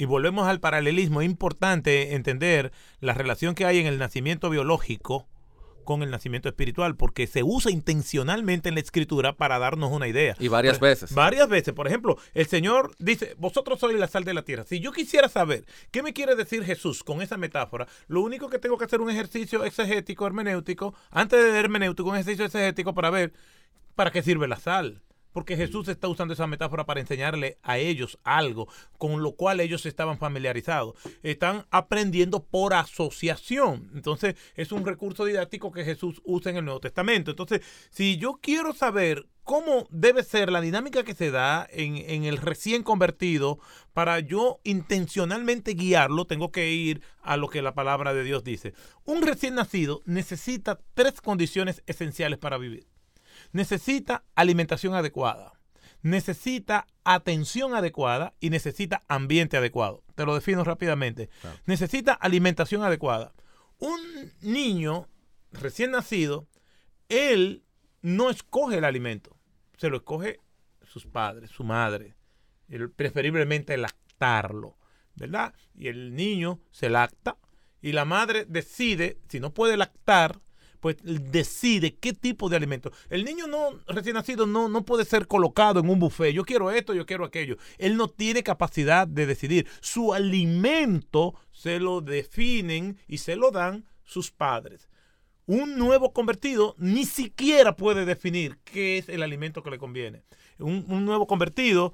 y 0.00 0.06
volvemos 0.06 0.48
al 0.48 0.60
paralelismo, 0.60 1.20
es 1.20 1.26
importante 1.26 2.14
entender 2.14 2.72
la 3.00 3.12
relación 3.14 3.54
que 3.54 3.66
hay 3.66 3.78
en 3.78 3.86
el 3.86 3.98
nacimiento 3.98 4.48
biológico 4.48 5.28
con 5.84 6.02
el 6.02 6.10
nacimiento 6.10 6.48
espiritual, 6.48 6.94
porque 6.94 7.26
se 7.26 7.42
usa 7.42 7.70
intencionalmente 7.72 8.68
en 8.68 8.76
la 8.76 8.80
escritura 8.80 9.32
para 9.32 9.58
darnos 9.58 9.90
una 9.90 10.06
idea. 10.08 10.36
Y 10.38 10.48
varias 10.48 10.78
Por- 10.78 10.88
veces. 10.88 11.12
Varias 11.14 11.48
veces. 11.48 11.74
Por 11.74 11.86
ejemplo, 11.86 12.16
el 12.32 12.46
Señor 12.46 12.92
dice, 12.98 13.34
vosotros 13.38 13.80
sois 13.80 13.98
la 13.98 14.06
sal 14.06 14.24
de 14.24 14.34
la 14.34 14.42
tierra. 14.42 14.64
Si 14.64 14.78
yo 14.80 14.92
quisiera 14.92 15.28
saber 15.28 15.64
qué 15.90 16.02
me 16.02 16.12
quiere 16.12 16.36
decir 16.36 16.64
Jesús 16.64 17.02
con 17.02 17.22
esa 17.22 17.36
metáfora, 17.36 17.88
lo 18.08 18.20
único 18.20 18.48
que 18.48 18.58
tengo 18.58 18.78
que 18.78 18.84
hacer 18.84 19.00
un 19.00 19.10
ejercicio 19.10 19.64
exegético, 19.64 20.26
hermenéutico, 20.26 20.94
antes 21.10 21.42
de 21.42 21.58
hermenéutico, 21.58 22.08
un 22.08 22.14
ejercicio 22.16 22.44
exegético 22.44 22.94
para 22.94 23.10
ver 23.10 23.32
para 23.96 24.12
qué 24.12 24.22
sirve 24.22 24.46
la 24.48 24.56
sal. 24.60 25.02
Porque 25.32 25.56
Jesús 25.56 25.88
está 25.88 26.08
usando 26.08 26.34
esa 26.34 26.46
metáfora 26.46 26.86
para 26.86 27.00
enseñarle 27.00 27.58
a 27.62 27.78
ellos 27.78 28.18
algo 28.24 28.68
con 28.98 29.22
lo 29.22 29.32
cual 29.32 29.60
ellos 29.60 29.86
estaban 29.86 30.18
familiarizados. 30.18 30.94
Están 31.22 31.66
aprendiendo 31.70 32.44
por 32.44 32.74
asociación. 32.74 33.90
Entonces, 33.94 34.34
es 34.54 34.72
un 34.72 34.84
recurso 34.84 35.24
didáctico 35.24 35.72
que 35.72 35.84
Jesús 35.84 36.20
usa 36.24 36.50
en 36.50 36.58
el 36.58 36.64
Nuevo 36.64 36.80
Testamento. 36.80 37.30
Entonces, 37.30 37.62
si 37.90 38.16
yo 38.16 38.38
quiero 38.42 38.72
saber 38.74 39.26
cómo 39.42 39.88
debe 39.90 40.22
ser 40.22 40.52
la 40.52 40.60
dinámica 40.60 41.02
que 41.02 41.14
se 41.14 41.30
da 41.30 41.66
en, 41.70 41.96
en 41.96 42.24
el 42.24 42.36
recién 42.36 42.82
convertido, 42.82 43.58
para 43.92 44.20
yo 44.20 44.60
intencionalmente 44.64 45.74
guiarlo, 45.74 46.24
tengo 46.24 46.52
que 46.52 46.70
ir 46.70 47.02
a 47.22 47.36
lo 47.36 47.48
que 47.48 47.62
la 47.62 47.74
palabra 47.74 48.14
de 48.14 48.22
Dios 48.22 48.44
dice. 48.44 48.74
Un 49.04 49.22
recién 49.22 49.54
nacido 49.54 50.02
necesita 50.04 50.78
tres 50.94 51.20
condiciones 51.20 51.82
esenciales 51.86 52.38
para 52.38 52.58
vivir 52.58 52.86
necesita 53.52 54.24
alimentación 54.34 54.94
adecuada, 54.94 55.52
necesita 56.02 56.86
atención 57.04 57.74
adecuada 57.74 58.34
y 58.40 58.50
necesita 58.50 59.02
ambiente 59.08 59.56
adecuado. 59.56 60.02
Te 60.14 60.24
lo 60.24 60.34
defino 60.34 60.64
rápidamente. 60.64 61.28
Claro. 61.40 61.58
Necesita 61.66 62.12
alimentación 62.12 62.82
adecuada. 62.82 63.32
Un 63.78 64.00
niño 64.40 65.08
recién 65.52 65.90
nacido, 65.90 66.48
él 67.08 67.64
no 68.02 68.30
escoge 68.30 68.78
el 68.78 68.84
alimento, 68.84 69.36
se 69.76 69.88
lo 69.88 69.98
escoge 69.98 70.40
sus 70.82 71.06
padres, 71.06 71.50
su 71.50 71.64
madre, 71.64 72.16
Él 72.68 72.90
preferiblemente 72.90 73.76
lactarlo, 73.76 74.78
¿verdad? 75.14 75.54
Y 75.74 75.88
el 75.88 76.14
niño 76.14 76.60
se 76.70 76.88
lacta 76.88 77.36
y 77.80 77.92
la 77.92 78.04
madre 78.04 78.44
decide, 78.46 79.18
si 79.28 79.40
no 79.40 79.54
puede 79.54 79.76
lactar, 79.76 80.40
pues 80.80 80.96
decide 81.02 81.94
qué 81.94 82.12
tipo 82.12 82.48
de 82.48 82.56
alimento. 82.56 82.90
El 83.08 83.24
niño 83.24 83.46
no 83.46 83.78
recién 83.86 84.14
nacido 84.14 84.46
no, 84.46 84.68
no 84.68 84.84
puede 84.84 85.04
ser 85.04 85.26
colocado 85.26 85.80
en 85.80 85.88
un 85.88 85.98
buffet. 85.98 86.32
Yo 86.32 86.44
quiero 86.44 86.70
esto, 86.70 86.94
yo 86.94 87.06
quiero 87.06 87.24
aquello. 87.24 87.56
Él 87.78 87.96
no 87.96 88.08
tiene 88.08 88.42
capacidad 88.42 89.06
de 89.06 89.26
decidir. 89.26 89.66
Su 89.80 90.14
alimento 90.14 91.34
se 91.52 91.78
lo 91.78 92.00
definen 92.00 92.98
y 93.06 93.18
se 93.18 93.36
lo 93.36 93.50
dan 93.50 93.84
sus 94.04 94.30
padres. 94.30 94.88
Un 95.46 95.78
nuevo 95.78 96.12
convertido 96.12 96.74
ni 96.78 97.04
siquiera 97.04 97.76
puede 97.76 98.04
definir 98.04 98.58
qué 98.64 98.98
es 98.98 99.08
el 99.08 99.22
alimento 99.22 99.62
que 99.62 99.70
le 99.70 99.78
conviene. 99.78 100.22
Un, 100.58 100.84
un 100.88 101.04
nuevo 101.04 101.26
convertido, 101.26 101.92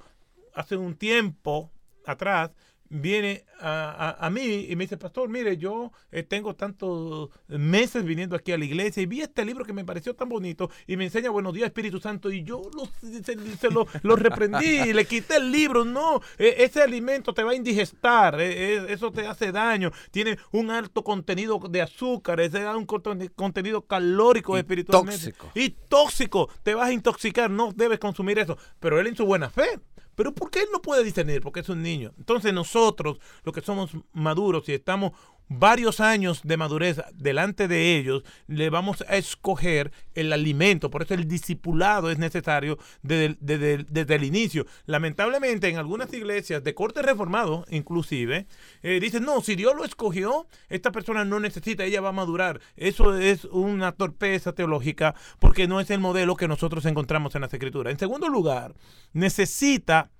hace 0.53 0.77
un 0.77 0.95
tiempo 0.95 1.71
atrás, 2.05 2.51
viene 2.89 3.45
a, 3.59 4.15
a- 4.19 4.25
a 4.27 4.29
mí 4.29 4.65
y 4.69 4.75
me 4.75 4.83
dice, 4.85 4.97
pastor, 4.97 5.29
mire, 5.29 5.57
yo 5.57 5.91
eh, 6.11 6.23
tengo 6.23 6.55
tantos 6.55 7.29
meses 7.47 8.03
viniendo 8.03 8.35
aquí 8.35 8.51
a 8.51 8.57
la 8.57 8.65
iglesia 8.65 9.01
y 9.03 9.05
vi 9.05 9.21
este 9.21 9.43
libro 9.45 9.65
que 9.65 9.73
me 9.73 9.83
pareció 9.85 10.13
tan 10.15 10.29
bonito 10.29 10.69
y 10.85 10.97
me 10.97 11.05
enseña 11.05 11.29
Buenos 11.29 11.53
días 11.53 11.67
Espíritu 11.67 11.99
Santo 11.99 12.31
y 12.31 12.43
yo 12.43 12.61
lo, 12.75 12.85
se, 13.23 13.57
se 13.57 13.69
lo, 13.71 13.87
lo 14.03 14.15
reprendí 14.15 14.65
y 14.89 14.93
le 14.93 15.05
quité 15.05 15.37
el 15.37 15.51
libro. 15.51 15.85
No, 15.85 16.21
eh, 16.37 16.55
ese 16.59 16.81
alimento 16.81 17.33
te 17.33 17.43
va 17.43 17.51
a 17.51 17.55
indigestar, 17.55 18.39
eh, 18.39 18.75
eh, 18.75 18.85
eso 18.89 19.11
te 19.11 19.25
hace 19.27 19.51
daño, 19.51 19.91
tiene 20.11 20.37
un 20.51 20.71
alto 20.71 21.03
contenido 21.03 21.59
de 21.69 21.81
azúcar, 21.81 22.39
ese 22.39 22.61
da 22.61 22.75
un 22.77 22.87
conten- 22.87 23.31
contenido 23.35 23.81
calórico 23.85 24.55
Y 24.55 24.59
espiritualmente. 24.59 25.31
tóxico. 25.33 25.51
Y 25.55 25.69
tóxico, 25.89 26.49
te 26.63 26.73
vas 26.75 26.89
a 26.89 26.93
intoxicar, 26.93 27.49
no 27.49 27.71
debes 27.73 27.99
consumir 27.99 28.39
eso. 28.39 28.57
Pero 28.79 28.99
él 28.99 29.07
en 29.07 29.15
su 29.15 29.25
buena 29.25 29.49
fe. 29.49 29.79
Pero 30.17 30.33
¿por 30.33 30.49
qué 30.49 30.61
él 30.61 30.69
no 30.73 30.81
puede 30.81 31.03
discernir? 31.03 31.41
Porque 31.41 31.59
es 31.59 31.69
un 31.69 31.83
niño. 31.83 32.11
Entonces 32.17 32.51
nosotros, 32.51 33.19
los 33.43 33.53
que 33.53 33.61
somos 33.61 33.91
maduros 34.13 34.67
y 34.67 34.73
estamos 34.73 35.11
varios 35.49 35.99
años 35.99 36.41
de 36.43 36.57
madurez 36.57 37.01
delante 37.13 37.67
de 37.67 37.95
ellos, 37.97 38.23
le 38.47 38.69
vamos 38.69 39.03
a 39.07 39.15
escoger 39.15 39.91
el 40.13 40.33
alimento. 40.33 40.89
Por 40.89 41.03
eso 41.03 41.13
el 41.13 41.27
discipulado 41.27 42.11
es 42.11 42.17
necesario 42.17 42.77
desde, 43.01 43.37
desde- 43.39 43.85
desde 43.89 44.15
el 44.15 44.23
inicio. 44.23 44.65
Lamentablemente 44.85 45.69
en 45.69 45.77
algunas 45.77 46.11
iglesias 46.13 46.63
de 46.63 46.73
corte 46.75 47.01
reformado, 47.01 47.65
inclusive, 47.69 48.47
eh, 48.83 48.99
dicen, 48.99 49.23
no, 49.23 49.41
si 49.41 49.55
Dios 49.55 49.73
lo 49.75 49.85
escogió, 49.85 50.47
esta 50.69 50.91
persona 50.91 51.23
no 51.23 51.39
necesita, 51.39 51.85
ella 51.85 52.01
va 52.01 52.09
a 52.09 52.13
madurar. 52.13 52.59
Eso 52.75 53.15
es 53.17 53.45
una 53.45 53.93
torpeza 53.93 54.53
teológica 54.53 55.15
porque 55.39 55.67
no 55.67 55.79
es 55.79 55.89
el 55.91 55.99
modelo 55.99 56.35
que 56.35 56.47
nosotros 56.47 56.85
encontramos 56.85 57.35
en 57.35 57.41
las 57.41 57.53
escrituras. 57.53 57.91
En 57.91 57.99
segundo 57.99 58.27
lugar, 58.27 58.75
necesita 59.13 60.11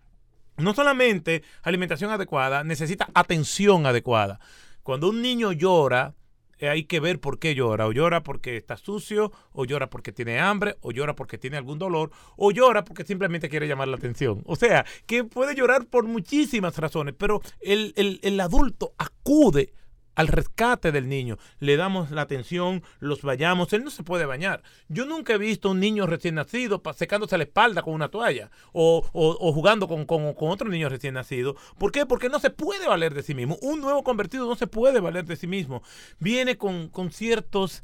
no 0.58 0.74
solamente 0.74 1.44
alimentación 1.62 2.10
adecuada, 2.12 2.64
necesita 2.64 3.10
atención 3.14 3.86
adecuada. 3.86 4.40
Cuando 4.88 5.10
un 5.10 5.22
niño 5.22 5.52
llora, 5.52 6.16
eh, 6.60 6.70
hay 6.70 6.86
que 6.86 7.02
ver 7.02 7.20
por 7.20 7.40
qué 7.40 7.54
llora. 7.56 7.88
O 7.88 7.92
llora 7.92 8.24
porque 8.24 8.56
está 8.56 8.78
sucio, 8.78 9.34
o 9.52 9.66
llora 9.66 9.90
porque 9.90 10.14
tiene 10.14 10.40
hambre, 10.40 10.78
o 10.80 10.94
llora 10.94 11.14
porque 11.14 11.38
tiene 11.38 11.58
algún 11.58 11.78
dolor, 11.78 12.10
o 12.38 12.52
llora 12.52 12.86
porque 12.86 13.04
simplemente 13.04 13.50
quiere 13.50 13.68
llamar 13.68 13.90
la 13.90 13.98
atención. 13.98 14.44
O 14.46 14.56
sea, 14.56 14.86
que 15.06 15.26
puede 15.26 15.56
llorar 15.56 15.88
por 15.88 16.06
muchísimas 16.06 16.78
razones, 16.78 17.16
pero 17.18 17.42
el, 17.60 17.92
el- 17.98 18.22
el 18.24 18.40
adulto 18.40 18.94
acude 18.98 19.74
al 20.18 20.28
rescate 20.28 20.92
del 20.92 21.08
niño. 21.08 21.38
Le 21.60 21.78
damos 21.78 22.12
la 22.12 22.24
atención, 22.24 22.84
los 23.00 23.22
bañamos. 23.22 23.72
Él 23.72 23.84
no 23.84 23.92
se 23.92 24.04
puede 24.04 24.26
bañar. 24.26 24.64
Yo 24.90 25.06
nunca 25.06 25.34
he 25.34 25.38
visto 25.38 25.70
un 25.72 25.80
niño 25.80 26.08
recién 26.08 26.36
nacido 26.36 26.82
secándose 26.96 27.38
la 27.38 27.44
espalda 27.44 27.84
con 27.84 27.94
una 27.94 28.10
toalla 28.10 28.50
o, 28.74 29.06
o- 29.14 29.38
o 29.40 29.54
jugando 29.54 29.88
con, 29.88 30.06
con- 30.06 30.34
con 30.34 30.50
otro 30.50 30.70
niño 30.70 30.90
recién 30.90 31.14
nacido. 31.14 31.56
¿Por 31.78 31.92
qué? 31.92 32.06
Porque 32.06 32.30
no 32.30 32.40
se 32.40 32.50
puede 32.50 32.88
valer 32.88 33.14
de 33.14 33.22
sí 33.24 33.36
mismo. 33.36 33.58
Un 33.62 33.80
nuevo 33.80 34.04
convertido 34.04 34.48
no 34.48 34.56
se 34.56 34.68
puede 34.68 35.00
valer 35.00 35.26
de 35.26 35.36
sí 35.36 35.48
mismo. 35.48 35.84
Viene 36.20 36.58
con, 36.58 36.90
con 36.90 37.12
ciertos 37.12 37.84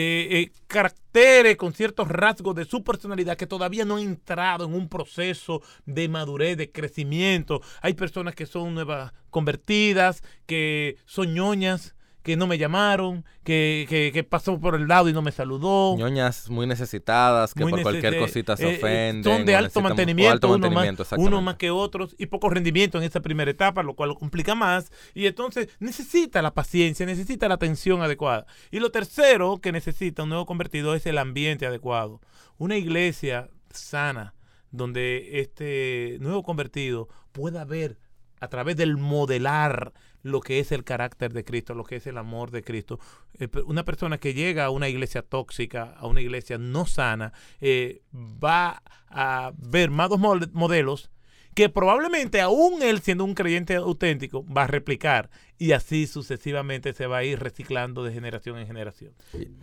eh, 0.00 0.28
eh, 0.30 0.52
caracteres, 0.68 1.56
con 1.56 1.72
ciertos 1.72 2.06
rasgos 2.06 2.54
de 2.54 2.64
su 2.64 2.84
personalidad 2.84 3.36
que 3.36 3.48
todavía 3.48 3.84
no 3.84 3.96
han 3.96 4.04
entrado 4.04 4.64
en 4.64 4.72
un 4.72 4.88
proceso 4.88 5.60
de 5.86 6.08
madurez, 6.08 6.56
de 6.56 6.70
crecimiento. 6.70 7.62
Hay 7.82 7.94
personas 7.94 8.36
que 8.36 8.46
son 8.46 8.74
nuevas 8.74 9.12
convertidas, 9.30 10.22
que 10.46 10.98
son 11.04 11.34
ñoñas, 11.34 11.96
que 12.22 12.36
no 12.36 12.46
me 12.46 12.58
llamaron, 12.58 13.24
que, 13.44 13.86
que, 13.88 14.10
que 14.12 14.24
pasó 14.24 14.60
por 14.60 14.74
el 14.74 14.86
lado 14.86 15.08
y 15.08 15.12
no 15.12 15.22
me 15.22 15.32
saludó. 15.32 15.96
ñoñas 15.96 16.50
muy 16.50 16.66
necesitadas 16.66 17.54
que 17.54 17.62
Muy 17.62 17.72
por 17.72 17.82
cualquier 17.82 18.14
eh, 18.14 18.18
cosita 18.18 18.56
se 18.56 18.66
eh, 18.66 18.72
eh, 18.72 18.76
ofenden. 18.76 19.24
Son 19.24 19.46
de 19.46 19.56
alto 19.56 19.80
mantenimiento, 19.80 20.32
alto 20.32 20.48
uno, 20.48 20.58
mantenimiento, 20.58 21.04
más, 21.04 21.12
uno 21.18 21.40
más 21.40 21.56
que 21.56 21.70
otros 21.70 22.14
y 22.18 22.26
poco 22.26 22.50
rendimiento 22.50 22.98
en 22.98 23.04
esa 23.04 23.20
primera 23.20 23.50
etapa, 23.50 23.82
lo 23.82 23.94
cual 23.94 24.10
lo 24.10 24.14
complica 24.16 24.54
más. 24.54 24.90
Y 25.14 25.26
entonces 25.26 25.68
necesita 25.78 26.42
la 26.42 26.52
paciencia, 26.52 27.06
necesita 27.06 27.48
la 27.48 27.54
atención 27.54 28.02
adecuada. 28.02 28.46
Y 28.70 28.80
lo 28.80 28.90
tercero 28.90 29.58
que 29.60 29.72
necesita 29.72 30.24
un 30.24 30.30
nuevo 30.30 30.46
convertido 30.46 30.94
es 30.94 31.06
el 31.06 31.18
ambiente 31.18 31.66
adecuado. 31.66 32.20
Una 32.58 32.76
iglesia 32.76 33.48
sana 33.70 34.34
donde 34.70 35.40
este 35.40 36.18
nuevo 36.20 36.42
convertido 36.42 37.08
pueda 37.32 37.64
ver 37.64 37.98
a 38.40 38.48
través 38.48 38.76
del 38.76 38.96
modelar 38.96 39.92
lo 40.22 40.40
que 40.40 40.58
es 40.58 40.72
el 40.72 40.84
carácter 40.84 41.32
de 41.32 41.44
Cristo, 41.44 41.74
lo 41.74 41.84
que 41.84 41.96
es 41.96 42.06
el 42.06 42.18
amor 42.18 42.50
de 42.50 42.62
Cristo. 42.62 42.98
Eh, 43.38 43.48
una 43.66 43.84
persona 43.84 44.18
que 44.18 44.34
llega 44.34 44.64
a 44.64 44.70
una 44.70 44.88
iglesia 44.88 45.22
tóxica, 45.22 45.94
a 45.96 46.06
una 46.06 46.20
iglesia 46.20 46.58
no 46.58 46.86
sana, 46.86 47.32
eh, 47.60 48.02
va 48.12 48.82
a 49.08 49.52
ver 49.56 49.90
más 49.90 50.08
dos 50.10 50.18
mod- 50.18 50.50
modelos 50.52 51.10
que 51.54 51.68
probablemente 51.68 52.40
aún 52.40 52.82
él 52.82 53.00
siendo 53.00 53.24
un 53.24 53.34
creyente 53.34 53.74
auténtico 53.74 54.44
va 54.46 54.64
a 54.64 54.66
replicar 54.68 55.28
y 55.56 55.72
así 55.72 56.06
sucesivamente 56.06 56.92
se 56.92 57.08
va 57.08 57.16
a 57.16 57.24
ir 57.24 57.40
reciclando 57.40 58.04
de 58.04 58.12
generación 58.12 58.58
en 58.58 58.66
generación. 58.68 59.12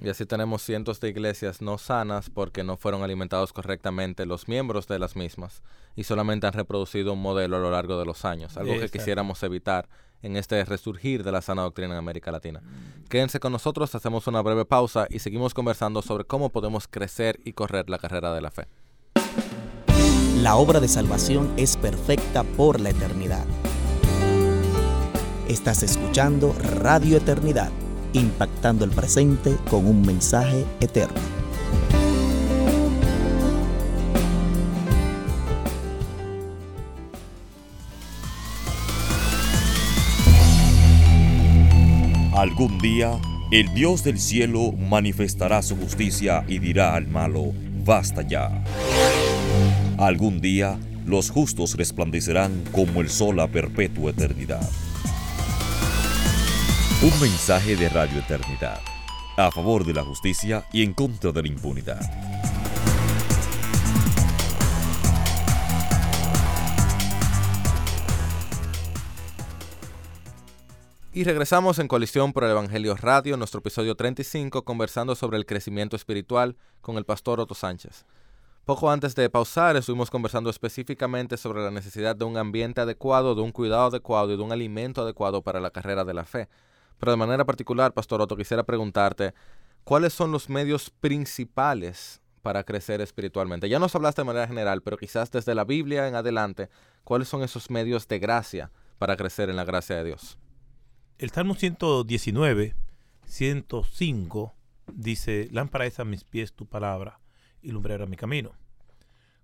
Y 0.02 0.10
así 0.10 0.26
tenemos 0.26 0.62
cientos 0.62 1.00
de 1.00 1.08
iglesias 1.08 1.62
no 1.62 1.78
sanas 1.78 2.30
porque 2.30 2.66
no 2.66 2.76
fueron 2.76 3.02
alimentados 3.04 3.54
correctamente 3.54 4.26
los 4.26 4.50
miembros 4.50 4.88
de 4.88 5.00
las 5.00 5.16
mismas 5.16 5.64
y 5.96 6.04
solamente 6.04 6.48
han 6.48 6.54
reproducido 6.54 7.14
un 7.14 7.22
modelo 7.22 7.56
a 7.56 7.60
lo 7.60 7.72
largo 7.72 7.98
de 7.98 8.06
los 8.06 8.26
años, 8.26 8.58
algo 8.58 8.74
que 8.74 8.90
quisiéramos 8.90 9.42
evitar 9.44 9.88
en 10.22 10.38
este 10.38 10.64
resurgir 10.66 11.24
de 11.24 11.32
la 11.32 11.42
sana 11.42 11.64
doctrina 11.64 11.94
en 11.94 12.00
América 12.00 12.32
Latina. 12.32 12.62
Quédense 13.10 13.40
con 13.40 13.52
nosotros, 13.52 13.94
hacemos 13.96 14.28
una 14.28 14.42
breve 14.42 14.66
pausa 14.66 15.08
y 15.10 15.20
seguimos 15.20 15.54
conversando 15.54 16.02
sobre 16.02 16.26
cómo 16.26 16.50
podemos 16.50 16.88
crecer 16.88 17.40
y 17.46 17.54
correr 17.54 17.90
la 17.90 17.98
carrera 17.98 18.34
de 18.34 18.42
la 18.42 18.52
fe. 18.52 18.68
La 20.42 20.56
obra 20.56 20.80
de 20.80 20.88
salvación 20.88 21.54
es 21.58 21.78
perfecta 21.78 22.44
por 22.44 22.80
la 22.80 22.90
eternidad. 22.90 23.46
Estás 25.48 25.84
escuchando 25.84 26.56
Radio 26.82 27.18
Eternidad, 27.18 27.72
impactando 28.14 28.84
el 28.84 28.92
presente 28.92 29.58
con 29.70 29.86
un 29.86 30.02
mensaje 30.02 30.66
eterno. 30.80 31.45
Algún 42.36 42.78
día, 42.80 43.18
el 43.50 43.74
Dios 43.74 44.04
del 44.04 44.20
cielo 44.20 44.74
manifestará 44.74 45.62
su 45.62 45.78
justicia 45.78 46.44
y 46.50 46.60
dirá 46.60 46.94
al 46.94 47.08
malo, 47.08 47.54
basta 47.86 48.24
ya. 48.24 48.62
Algún 49.98 50.42
día, 50.42 50.78
los 51.06 51.30
justos 51.30 51.78
resplandecerán 51.78 52.66
como 52.74 53.00
el 53.00 53.10
sol 53.10 53.40
a 53.40 53.48
perpetua 53.48 54.12
eternidad. 54.12 54.70
Un 57.02 57.18
mensaje 57.22 57.78
de 57.78 57.88
Radio 57.88 58.20
Eternidad, 58.20 58.82
a 59.38 59.50
favor 59.50 59.86
de 59.86 59.94
la 59.94 60.04
justicia 60.04 60.66
y 60.74 60.84
en 60.84 60.94
contra 60.94 61.32
de 61.32 61.42
la 61.42 61.48
impunidad. 61.48 62.02
Y 71.16 71.24
regresamos 71.24 71.80
en 71.80 71.88
Colisión 71.88 72.34
por 72.34 72.44
el 72.44 72.52
Evangelio 72.52 72.94
Radio, 72.94 73.38
nuestro 73.38 73.60
episodio 73.60 73.96
35, 73.96 74.66
conversando 74.66 75.16
sobre 75.16 75.38
el 75.38 75.46
crecimiento 75.46 75.96
espiritual 75.96 76.58
con 76.82 76.98
el 76.98 77.06
pastor 77.06 77.40
Otto 77.40 77.56
Sánchez. 77.56 78.06
Poco 78.66 78.92
antes 78.92 79.16
de 79.16 79.30
pausar, 79.30 79.78
estuvimos 79.78 80.12
conversando 80.12 80.50
específicamente 80.50 81.38
sobre 81.38 81.64
la 81.64 81.72
necesidad 81.72 82.18
de 82.18 82.26
un 82.26 82.36
ambiente 82.36 82.82
adecuado, 82.82 83.34
de 83.34 83.42
un 83.44 83.54
cuidado 83.54 83.86
adecuado 83.86 84.34
y 84.34 84.36
de 84.36 84.44
un 84.44 84.52
alimento 84.52 85.04
adecuado 85.04 85.42
para 85.42 85.62
la 85.62 85.72
carrera 85.72 86.04
de 86.04 86.14
la 86.14 86.26
fe. 86.26 86.50
Pero 87.00 87.14
de 87.14 87.18
manera 87.18 87.46
particular, 87.46 87.94
Pastor 87.94 88.22
Otto, 88.22 88.36
quisiera 88.36 88.64
preguntarte, 88.64 89.34
¿cuáles 89.86 90.12
son 90.12 90.34
los 90.34 90.50
medios 90.50 90.90
principales 90.90 92.20
para 92.42 92.66
crecer 92.66 93.00
espiritualmente? 93.00 93.70
Ya 93.70 93.80
nos 93.80 93.96
hablaste 93.96 94.20
de 94.22 94.26
manera 94.26 94.48
general, 94.50 94.82
pero 94.82 94.98
quizás 94.98 95.32
desde 95.32 95.56
la 95.56 95.64
Biblia 95.64 96.10
en 96.10 96.16
adelante, 96.16 96.68
¿cuáles 97.06 97.30
son 97.30 97.42
esos 97.42 97.70
medios 97.70 98.06
de 98.10 98.20
gracia 98.20 98.70
para 98.98 99.16
crecer 99.16 99.50
en 99.50 99.56
la 99.56 99.64
gracia 99.64 99.96
de 99.96 100.04
Dios? 100.04 100.38
El 101.18 101.30
Salmo 101.30 101.56
119, 101.56 102.76
105 103.26 104.54
dice, 104.92 105.48
lámpara 105.50 105.86
es 105.86 106.02
a 106.02 106.04
mis 106.04 106.26
pies 106.26 106.52
tu 106.52 106.66
palabra 106.66 107.22
y 107.62 107.72
lumbrera 107.72 108.06
mi 108.06 108.18
camino. 108.18 108.52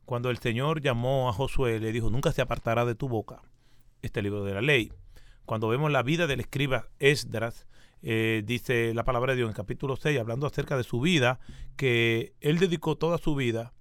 Cuando 0.04 0.32
el 0.32 0.40
Señor 0.40 0.82
llamó 0.82 1.30
a 1.30 1.34
Josué, 1.34 1.80
le 1.80 1.94
dijo, 1.94 2.10
nunca 2.10 2.34
se 2.34 2.42
apartará 2.42 2.84
de 2.84 2.96
tu 2.96 3.08
boca 3.08 3.42
este 4.02 4.22
libro 4.22 4.44
de 4.44 4.54
la 4.54 4.62
ley. 4.62 4.92
Cuando 5.46 5.70
vemos 5.70 5.90
la 5.94 6.04
vida 6.04 6.28
del 6.28 6.42
escriba 6.42 6.90
Esdras, 7.00 7.68
eh, 8.02 8.44
dice 8.46 8.94
la 8.94 9.06
palabra 9.06 9.32
de 9.32 9.38
Dios 9.38 9.50
en 9.50 9.56
capítulo 9.56 9.96
6, 9.96 10.20
hablando 10.20 10.48
acerca 10.48 10.76
de 10.76 10.84
su 10.84 11.00
vida, 11.00 11.40
que 11.78 12.34
él 12.42 12.60
dedicó 12.60 12.98
toda 12.98 13.18
su 13.18 13.34
vida 13.34 13.72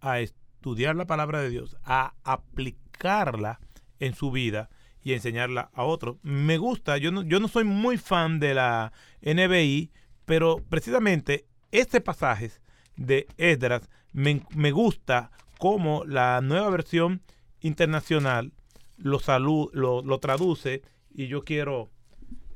a 0.00 0.18
estudiar 0.18 0.96
la 0.96 1.06
palabra 1.06 1.40
de 1.40 1.50
Dios, 1.50 1.76
a 1.84 2.14
aplicarla 2.24 3.60
en 4.00 4.16
su 4.16 4.32
vida 4.32 4.70
y 5.08 5.14
enseñarla 5.14 5.70
a 5.72 5.84
otros. 5.84 6.18
Me 6.22 6.58
gusta, 6.58 6.98
yo 6.98 7.10
no, 7.10 7.22
yo 7.22 7.40
no 7.40 7.48
soy 7.48 7.64
muy 7.64 7.96
fan 7.96 8.40
de 8.40 8.52
la 8.52 8.92
NBI, 9.22 9.90
pero 10.26 10.62
precisamente 10.68 11.46
este 11.72 12.02
pasaje 12.02 12.50
de 12.96 13.26
Esdras 13.38 13.88
me, 14.12 14.42
me 14.54 14.70
gusta 14.70 15.30
como 15.58 16.04
la 16.04 16.42
nueva 16.42 16.68
versión 16.68 17.22
internacional 17.60 18.52
lo, 18.98 19.18
salud, 19.18 19.70
lo, 19.72 20.02
lo 20.02 20.18
traduce 20.18 20.82
y 21.14 21.28
yo 21.28 21.42
quiero 21.42 21.88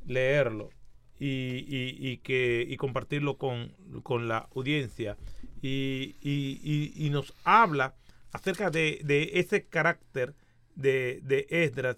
leerlo 0.04 0.68
y, 1.18 1.64
y, 1.68 2.18
que, 2.18 2.66
y 2.68 2.76
compartirlo 2.76 3.38
con, 3.38 3.72
con 4.02 4.28
la 4.28 4.48
audiencia. 4.54 5.16
Y, 5.62 6.16
y, 6.20 7.08
nos 7.10 7.32
habla 7.44 7.94
acerca 8.32 8.70
de, 8.70 9.00
de 9.04 9.30
ese 9.34 9.64
carácter 9.64 10.34
de, 10.74 11.20
de 11.22 11.46
Esdras 11.48 11.96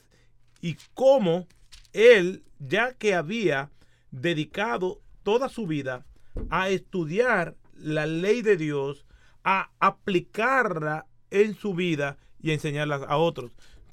y 0.64 0.79
cómo 0.94 1.46
él, 1.92 2.42
ya 2.59 2.94
que 2.94 3.14
había 3.14 3.70
dedicado 4.11 5.03
toda 5.22 5.50
su 5.50 5.66
vida 5.66 6.07
a 6.48 6.70
estudiar 6.70 7.55
la 7.77 8.07
ley 8.07 8.40
de 8.40 8.57
Dios, 8.57 9.05
a 9.44 9.72
aplicarla 9.79 11.05
en 11.31 11.55
su 11.55 11.74
vida 11.74 12.16
y 12.40 12.53
enseñarla 12.53 12.96
a 12.96 13.18
otros. 13.18 13.50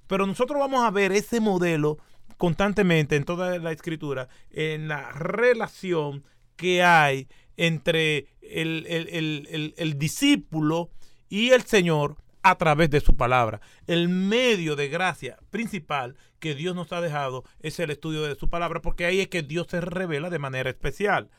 Pero 0.08 0.26
nosotros 0.26 0.62
vamos 0.62 0.86
a 0.86 0.92
ver 0.92 1.12
ese 1.12 1.42
modelo 1.42 1.98
constantemente 2.38 3.18
en 3.18 3.26
toda 3.26 3.60
la 3.60 3.74
escritura, 3.74 4.30
en 4.50 4.88
la 4.88 5.12
relación 5.12 6.24
que 6.56 6.84
hay 6.84 7.28
entre 7.58 8.28
el, 8.42 8.86
el, 8.88 9.74
el 9.76 10.00
discípulo 10.00 10.90
y 11.28 11.50
el 11.50 11.64
Señor 11.64 12.16
a 12.44 12.56
través 12.56 12.90
de 12.90 13.02
su 13.02 13.16
palabra. 13.16 13.62
El 13.88 14.10
medio 14.10 14.76
de 14.76 14.90
gracia 14.90 15.38
principal 15.50 16.16
que 16.40 16.56
Dios 16.56 16.76
nos 16.76 16.92
ha 16.92 17.02
dejado 17.02 17.44
es 17.60 17.80
el 17.80 17.92
estudio 17.92 18.24
de 18.24 18.36
su 18.36 18.50
palabra, 18.50 18.82
porque 18.82 19.06
ahí 19.06 19.20
es 19.20 19.28
que 19.28 19.44
Dios 19.44 19.68
se 19.70 19.80
revela 19.80 20.30
de 20.30 20.40
manera 20.40 20.70
especial. 20.70 21.30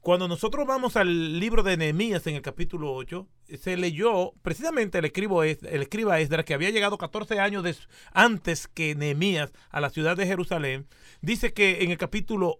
Cuando 0.00 0.26
nosotros 0.26 0.66
vamos 0.66 0.96
al 0.96 1.38
libro 1.38 1.62
de 1.62 1.76
Nehemías 1.76 2.26
en 2.26 2.34
el 2.34 2.42
capítulo 2.42 2.92
8, 2.92 3.28
se 3.60 3.76
leyó 3.76 4.32
precisamente 4.42 4.98
el, 4.98 5.04
escribo, 5.04 5.44
el 5.44 5.82
escriba 5.82 6.18
Esdras, 6.18 6.44
que 6.44 6.54
había 6.54 6.70
llegado 6.70 6.98
14 6.98 7.38
años 7.38 7.88
antes 8.12 8.66
que 8.66 8.96
Nehemías 8.96 9.52
a 9.70 9.80
la 9.80 9.90
ciudad 9.90 10.16
de 10.16 10.26
Jerusalén, 10.26 10.88
dice 11.20 11.52
que 11.52 11.84
en 11.84 11.92
el 11.92 11.98
capítulo 11.98 12.58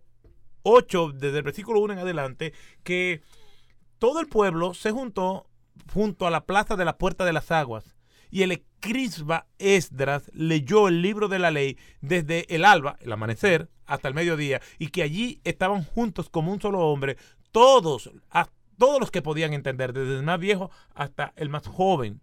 8, 0.62 1.12
desde 1.14 1.38
el 1.38 1.42
versículo 1.42 1.81
1 1.81 1.94
en 1.94 1.98
adelante, 1.98 2.53
que 2.85 3.22
todo 3.98 4.20
el 4.20 4.29
pueblo 4.29 4.74
se 4.74 4.92
juntó 4.92 5.49
junto 5.92 6.26
a 6.26 6.30
la 6.30 6.44
plaza 6.44 6.76
de 6.76 6.85
la 6.85 6.98
puerta 6.98 7.24
de 7.24 7.33
las 7.33 7.50
aguas. 7.50 7.96
Y 8.30 8.42
el 8.42 8.52
escriba 8.52 9.46
Esdras 9.59 10.30
leyó 10.33 10.88
el 10.88 11.02
libro 11.02 11.28
de 11.28 11.38
la 11.38 11.50
ley 11.50 11.76
desde 12.00 12.54
el 12.54 12.64
alba, 12.64 12.96
el 13.00 13.12
amanecer, 13.12 13.68
hasta 13.87 14.09
el 14.09 14.14
mediodía, 14.14 14.61
y 14.78 14.88
que 14.88 15.02
allí 15.02 15.40
estaban 15.44 15.85
juntos 15.85 16.30
como 16.30 16.52
un 16.52 16.61
solo 16.61 16.80
hombre, 16.80 17.16
todos, 17.50 18.11
a 18.30 18.48
todos 18.78 19.00
los 19.00 19.11
que 19.11 19.20
podían 19.20 19.52
entender, 19.52 19.92
desde 19.92 20.16
el 20.16 20.22
más 20.22 20.38
viejo 20.38 20.70
hasta 20.94 21.33
el 21.37 21.48
más 21.48 21.66
joven. 21.66 22.20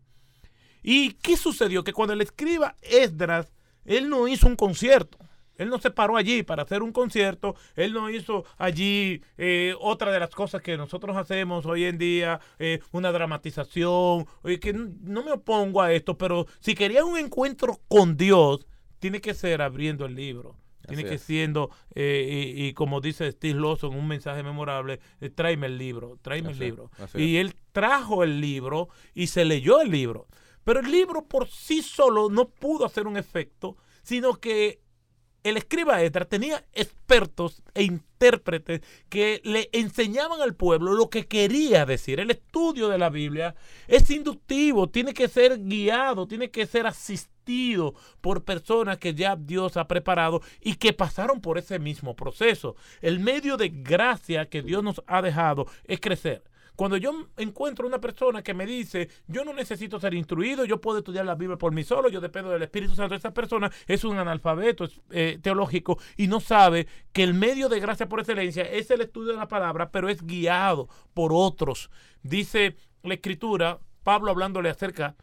¿Y 0.82 1.14
qué 1.16 1.36
sucedió? 1.36 1.84
Que 1.84 1.94
cuando 1.94 2.14
el 2.14 2.22
escriba 2.22 2.78
Esdras, 2.82 3.54
él 3.84 4.10
no 4.10 4.28
hizo 4.28 4.48
un 4.48 4.56
concierto, 4.56 5.18
él 5.58 5.70
no 5.70 5.80
se 5.80 5.92
paró 5.92 6.18
allí 6.18 6.44
para 6.44 6.64
hacer 6.64 6.84
un 6.84 6.92
concierto, 6.92 7.56
él 7.76 7.94
no 7.94 8.10
hizo 8.10 8.46
allí 8.58 9.22
eh, 9.38 9.74
otra 9.80 10.12
de 10.12 10.20
las 10.20 10.30
cosas 10.32 10.62
que 10.62 10.78
nosotros 10.78 11.16
hacemos 11.18 11.66
hoy 11.66 11.86
en 11.86 11.98
día, 11.98 12.40
eh, 12.60 12.80
una 12.92 13.12
dramatización, 13.12 14.26
que 14.62 14.74
no 14.74 15.24
me 15.24 15.32
opongo 15.32 15.82
a 15.82 15.92
esto, 15.94 16.18
pero 16.18 16.46
si 16.60 16.76
quería 16.76 17.06
un 17.06 17.18
encuentro 17.18 17.80
con 17.88 18.18
Dios, 18.18 18.68
tiene 19.00 19.22
que 19.22 19.34
ser 19.34 19.62
abriendo 19.62 20.06
el 20.06 20.16
libro. 20.16 20.56
Tiene 20.88 21.04
que 21.04 21.18
siendo, 21.18 21.70
eh, 21.96 22.54
y, 22.56 22.74
como 22.74 23.02
dice 23.02 23.30
Steve 23.32 23.60
Lawson, 23.60 23.94
un 23.94 24.08
mensaje 24.08 24.42
memorable, 24.42 25.02
tráeme 25.36 25.68
el 25.68 25.78
libro, 25.78 26.18
tráeme 26.22 26.52
el 26.52 26.60
libro. 26.60 26.92
y 27.14 27.38
él 27.38 27.56
trajo 27.74 28.24
el 28.24 28.40
libro 28.40 28.88
y 29.14 29.28
se 29.28 29.44
leyó 29.44 29.82
el 29.82 29.92
libro. 29.92 30.28
Pero 30.64 30.80
el 30.80 30.90
libro 30.90 31.26
por 31.26 31.48
sí 31.48 31.82
solo 31.82 32.30
no 32.30 32.50
pudo 32.50 32.86
hacer 32.86 33.06
un 33.06 33.18
efecto, 33.18 33.76
sino 34.02 34.36
que 34.36 34.82
el 35.48 35.58
escriba 35.58 36.02
Esdras 36.02 36.28
tenía 36.28 36.64
expertos 36.74 37.64
e 37.74 37.84
intérpretes 37.84 38.82
que 39.10 39.42
le 39.44 39.70
enseñaban 39.72 40.42
al 40.42 40.56
pueblo 40.56 40.94
lo 40.94 41.10
que 41.10 41.28
quería 41.28 41.86
decir. 41.86 42.20
El 42.20 42.32
estudio 42.32 42.90
de 42.90 42.98
la 42.98 43.10
Biblia 43.10 43.56
es 43.88 44.10
inductivo, 44.10 44.90
tiene 44.90 45.14
que 45.14 45.28
ser 45.28 45.60
guiado, 45.60 46.28
tiene 46.28 46.50
que 46.50 46.66
ser 46.66 46.88
asistido 46.88 47.96
por 48.22 48.44
personas 48.44 48.98
que 48.98 49.14
ya 49.14 49.36
Dios 49.36 49.78
ha 49.78 49.88
preparado 49.88 50.42
y 50.62 50.76
que 50.76 50.94
pasaron 50.94 51.42
por 51.42 51.58
ese 51.58 51.80
mismo 51.80 52.16
proceso. 52.16 52.76
El 53.02 53.20
medio 53.20 53.58
de 53.58 53.70
gracia 53.70 54.50
que 54.50 54.62
Dios 54.62 54.84
nos 54.84 55.02
ha 55.08 55.22
dejado 55.22 55.68
es 55.86 56.00
crecer. 56.00 56.44
Cuando 56.78 56.96
yo 56.96 57.12
encuentro 57.38 57.88
una 57.88 58.00
persona 58.00 58.44
que 58.44 58.54
me 58.54 58.68
dice, 58.68 59.10
yo 59.26 59.44
no 59.44 59.52
necesito 59.52 60.00
ser 60.00 60.14
instruido, 60.14 60.64
yo 60.64 60.80
puedo 60.80 61.00
estudiar 61.00 61.26
la 61.26 61.34
Biblia 61.34 61.58
por 61.58 61.74
mí 61.74 61.84
solo, 61.84 62.08
yo 62.08 62.22
dependo 62.22 62.52
del 62.52 62.62
Espíritu 62.62 62.94
Santo, 62.94 63.16
esa 63.16 63.34
persona 63.34 63.72
es 63.88 64.04
un 64.04 64.20
analfabeto 64.20 64.88
eh, 65.10 65.40
teológico 65.42 65.98
y 66.18 66.28
no 66.28 66.40
sabe 66.40 66.86
que 67.12 67.24
el 67.24 67.34
medio 67.34 67.68
de 67.68 67.80
gracia 67.80 68.08
por 68.08 68.20
excelencia 68.20 68.62
es 68.62 68.92
el 68.92 69.02
estudio 69.02 69.32
de 69.32 69.40
la 69.40 69.48
palabra, 69.48 69.90
pero 69.90 70.08
es 70.08 70.22
guiado 70.22 70.88
por 71.16 71.32
otros. 71.34 71.90
Dice 72.22 72.78
la 73.02 73.16
Escritura, 73.16 73.80
Pablo 74.04 74.30
hablándole 74.30 74.70
acerca 74.70 75.16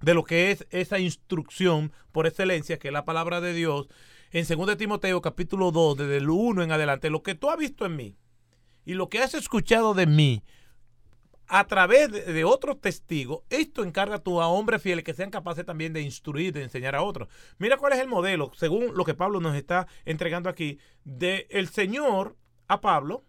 de 0.00 0.14
lo 0.14 0.24
que 0.24 0.50
es 0.50 0.66
esa 0.70 0.98
instrucción 0.98 1.92
por 2.10 2.26
excelencia, 2.26 2.80
que 2.80 2.88
es 2.88 2.92
la 2.92 3.04
palabra 3.04 3.40
de 3.40 3.54
Dios, 3.54 3.88
en 4.32 4.44
2 4.44 4.76
Timoteo 4.76 5.22
capítulo 5.22 5.70
2, 5.70 5.96
desde 5.96 6.16
el 6.16 6.28
1 6.28 6.64
en 6.64 6.72
adelante, 6.72 7.08
lo 7.08 7.22
que 7.22 7.36
tú 7.36 7.50
has 7.50 7.56
visto 7.56 7.86
en 7.86 7.94
mí 7.94 8.16
y 8.84 8.94
lo 8.94 9.08
que 9.08 9.20
has 9.20 9.34
escuchado 9.34 9.94
de 9.94 10.08
mí 10.08 10.42
a 11.48 11.66
través 11.66 12.12
de, 12.12 12.44
otros 12.44 12.80
testigos, 12.80 13.40
esto 13.48 13.82
encarga 13.82 14.18
tú 14.18 14.40
a 14.40 14.48
hombres 14.48 14.82
fieles 14.82 15.04
que 15.04 15.14
sean 15.14 15.30
capaces 15.30 15.64
también 15.64 15.92
de 15.94 16.02
instruir, 16.02 16.52
de 16.52 16.62
enseñar 16.62 16.94
a 16.94 17.02
otros. 17.02 17.28
Mira 17.58 17.78
cuál 17.78 17.94
es 17.94 18.00
el 18.00 18.08
modelo, 18.08 18.52
según 18.54 18.94
lo 18.94 19.04
que 19.04 19.14
Pablo 19.14 19.40
nos 19.40 19.56
está 19.56 19.86
entregando 20.04 20.50
aquí, 20.50 20.78
de 21.04 21.46
el 21.50 21.68
Señor 21.68 22.36
a 22.68 22.80
Pablo, 22.82 23.24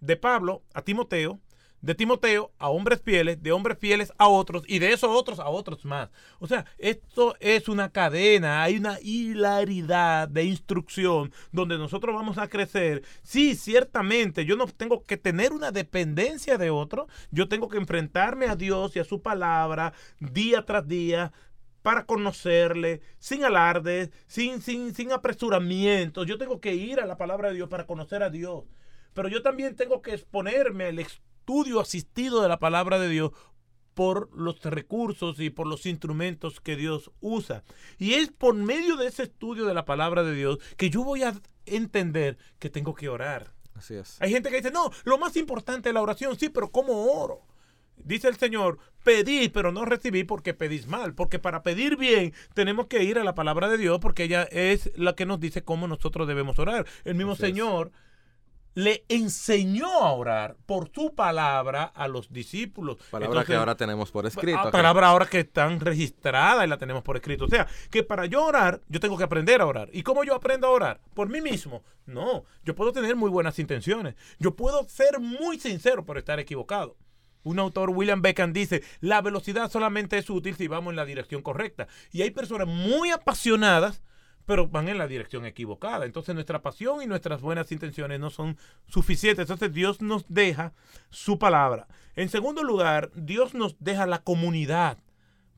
de 0.00 0.16
Pablo 0.16 0.62
a 0.72 0.82
Timoteo, 0.82 1.40
de 1.80 1.94
Timoteo 1.94 2.52
a 2.58 2.68
hombres 2.68 3.00
fieles, 3.02 3.42
de 3.42 3.52
hombres 3.52 3.78
fieles 3.78 4.12
a 4.18 4.28
otros 4.28 4.62
y 4.66 4.78
de 4.78 4.92
esos 4.92 5.10
otros 5.10 5.38
a 5.38 5.48
otros 5.48 5.84
más. 5.84 6.10
O 6.38 6.46
sea, 6.46 6.64
esto 6.78 7.36
es 7.40 7.68
una 7.68 7.90
cadena, 7.90 8.62
hay 8.62 8.76
una 8.76 8.98
hilaridad 9.00 10.28
de 10.28 10.44
instrucción 10.44 11.32
donde 11.52 11.78
nosotros 11.78 12.14
vamos 12.14 12.38
a 12.38 12.48
crecer. 12.48 13.02
Sí, 13.22 13.54
ciertamente, 13.54 14.44
yo 14.44 14.56
no 14.56 14.66
tengo 14.66 15.04
que 15.04 15.16
tener 15.16 15.52
una 15.52 15.70
dependencia 15.70 16.58
de 16.58 16.70
otro, 16.70 17.08
yo 17.30 17.48
tengo 17.48 17.68
que 17.68 17.78
enfrentarme 17.78 18.46
a 18.46 18.56
Dios 18.56 18.96
y 18.96 18.98
a 18.98 19.04
su 19.04 19.22
palabra 19.22 19.92
día 20.18 20.64
tras 20.64 20.86
día 20.86 21.32
para 21.82 22.04
conocerle, 22.04 23.00
sin 23.18 23.44
alardes, 23.44 24.10
sin, 24.26 24.60
sin, 24.60 24.92
sin 24.92 25.12
apresuramientos. 25.12 26.26
Yo 26.26 26.36
tengo 26.36 26.60
que 26.60 26.74
ir 26.74 26.98
a 26.98 27.06
la 27.06 27.16
palabra 27.16 27.50
de 27.50 27.54
Dios 27.54 27.68
para 27.68 27.86
conocer 27.86 28.24
a 28.24 28.30
Dios. 28.30 28.64
Pero 29.14 29.28
yo 29.28 29.40
también 29.40 29.76
tengo 29.76 30.02
que 30.02 30.12
exponerme 30.12 30.86
al 30.86 30.98
asistido 31.80 32.42
de 32.42 32.48
la 32.48 32.58
palabra 32.58 32.98
de 32.98 33.08
Dios 33.08 33.32
por 33.94 34.28
los 34.36 34.62
recursos 34.62 35.40
y 35.40 35.48
por 35.48 35.66
los 35.66 35.86
instrumentos 35.86 36.60
que 36.60 36.76
Dios 36.76 37.10
usa. 37.20 37.64
Y 37.98 38.12
es 38.14 38.30
por 38.30 38.54
medio 38.54 38.96
de 38.96 39.06
ese 39.06 39.22
estudio 39.22 39.64
de 39.64 39.72
la 39.72 39.86
palabra 39.86 40.22
de 40.22 40.34
Dios 40.34 40.58
que 40.76 40.90
yo 40.90 41.02
voy 41.02 41.22
a 41.22 41.34
entender 41.64 42.36
que 42.58 42.68
tengo 42.68 42.94
que 42.94 43.08
orar. 43.08 43.54
Así 43.74 43.94
es. 43.94 44.20
Hay 44.20 44.30
gente 44.30 44.50
que 44.50 44.56
dice, 44.56 44.70
no, 44.70 44.90
lo 45.04 45.18
más 45.18 45.36
importante 45.36 45.88
es 45.88 45.94
la 45.94 46.02
oración, 46.02 46.38
sí, 46.38 46.48
pero 46.50 46.70
¿cómo 46.70 46.92
oro? 47.12 47.46
Dice 47.96 48.28
el 48.28 48.36
Señor, 48.36 48.78
pedid, 49.02 49.50
pero 49.52 49.72
no 49.72 49.84
recibí 49.84 50.24
porque 50.24 50.54
pedís 50.54 50.86
mal. 50.86 51.14
Porque 51.14 51.38
para 51.38 51.62
pedir 51.62 51.96
bien 51.96 52.34
tenemos 52.54 52.86
que 52.86 53.02
ir 53.02 53.18
a 53.18 53.24
la 53.24 53.34
palabra 53.34 53.68
de 53.68 53.78
Dios 53.78 53.98
porque 54.00 54.24
ella 54.24 54.42
es 54.44 54.92
la 54.96 55.14
que 55.14 55.26
nos 55.26 55.40
dice 55.40 55.62
cómo 55.62 55.88
nosotros 55.88 56.28
debemos 56.28 56.58
orar. 56.58 56.86
El 57.04 57.14
mismo 57.14 57.32
Así 57.32 57.46
es. 57.46 57.48
Le 58.76 59.04
enseñó 59.08 59.88
a 59.88 60.12
orar 60.12 60.56
por 60.66 60.90
su 60.94 61.14
palabra 61.14 61.84
a 61.84 62.08
los 62.08 62.30
discípulos. 62.30 62.98
Palabra 63.10 63.26
Entonces, 63.26 63.46
que 63.48 63.58
ahora 63.58 63.74
tenemos 63.74 64.12
por 64.12 64.26
escrito. 64.26 64.58
Ah, 64.58 64.70
palabra 64.70 65.08
ahora 65.08 65.26
que 65.26 65.40
están 65.40 65.80
registradas 65.80 66.64
y 66.64 66.68
la 66.68 66.76
tenemos 66.76 67.02
por 67.02 67.16
escrito. 67.16 67.46
O 67.46 67.48
sea, 67.48 67.66
que 67.90 68.02
para 68.02 68.26
yo 68.26 68.44
orar, 68.44 68.82
yo 68.88 69.00
tengo 69.00 69.16
que 69.16 69.24
aprender 69.24 69.62
a 69.62 69.66
orar. 69.66 69.88
¿Y 69.92 70.02
cómo 70.02 70.24
yo 70.24 70.34
aprendo 70.34 70.66
a 70.66 70.70
orar? 70.70 71.00
¿Por 71.14 71.28
mí 71.28 71.40
mismo? 71.40 71.82
No, 72.04 72.44
yo 72.64 72.74
puedo 72.74 72.92
tener 72.92 73.16
muy 73.16 73.30
buenas 73.30 73.58
intenciones. 73.58 74.14
Yo 74.38 74.54
puedo 74.54 74.86
ser 74.88 75.20
muy 75.20 75.58
sincero, 75.58 76.04
pero 76.04 76.18
estar 76.18 76.38
equivocado. 76.38 76.96
Un 77.46 77.58
autor, 77.58 77.90
William 77.90 78.22
Beckham, 78.22 78.52
dice, 78.52 78.82
la 79.00 79.22
velocidad 79.22 79.70
solamente 79.70 80.18
es 80.18 80.28
útil 80.28 80.56
si 80.56 80.68
vamos 80.68 80.90
en 80.90 80.96
la 80.96 81.04
dirección 81.04 81.42
correcta. 81.42 81.86
Y 82.12 82.22
hay 82.22 82.30
personas 82.30 82.66
muy 82.66 83.10
apasionadas, 83.10 84.02
pero 84.46 84.68
van 84.68 84.88
en 84.88 84.96
la 84.96 85.08
dirección 85.08 85.44
equivocada. 85.44 86.06
Entonces 86.06 86.34
nuestra 86.34 86.62
pasión 86.62 87.02
y 87.02 87.06
nuestras 87.06 87.42
buenas 87.42 87.70
intenciones 87.72 88.18
no 88.18 88.30
son 88.30 88.56
suficientes. 88.88 89.42
Entonces 89.42 89.72
Dios 89.72 90.00
nos 90.00 90.24
deja 90.28 90.72
su 91.10 91.38
palabra. 91.38 91.88
En 92.14 92.28
segundo 92.28 92.62
lugar, 92.62 93.10
Dios 93.14 93.54
nos 93.54 93.76
deja 93.80 94.06
la 94.06 94.22
comunidad 94.22 94.98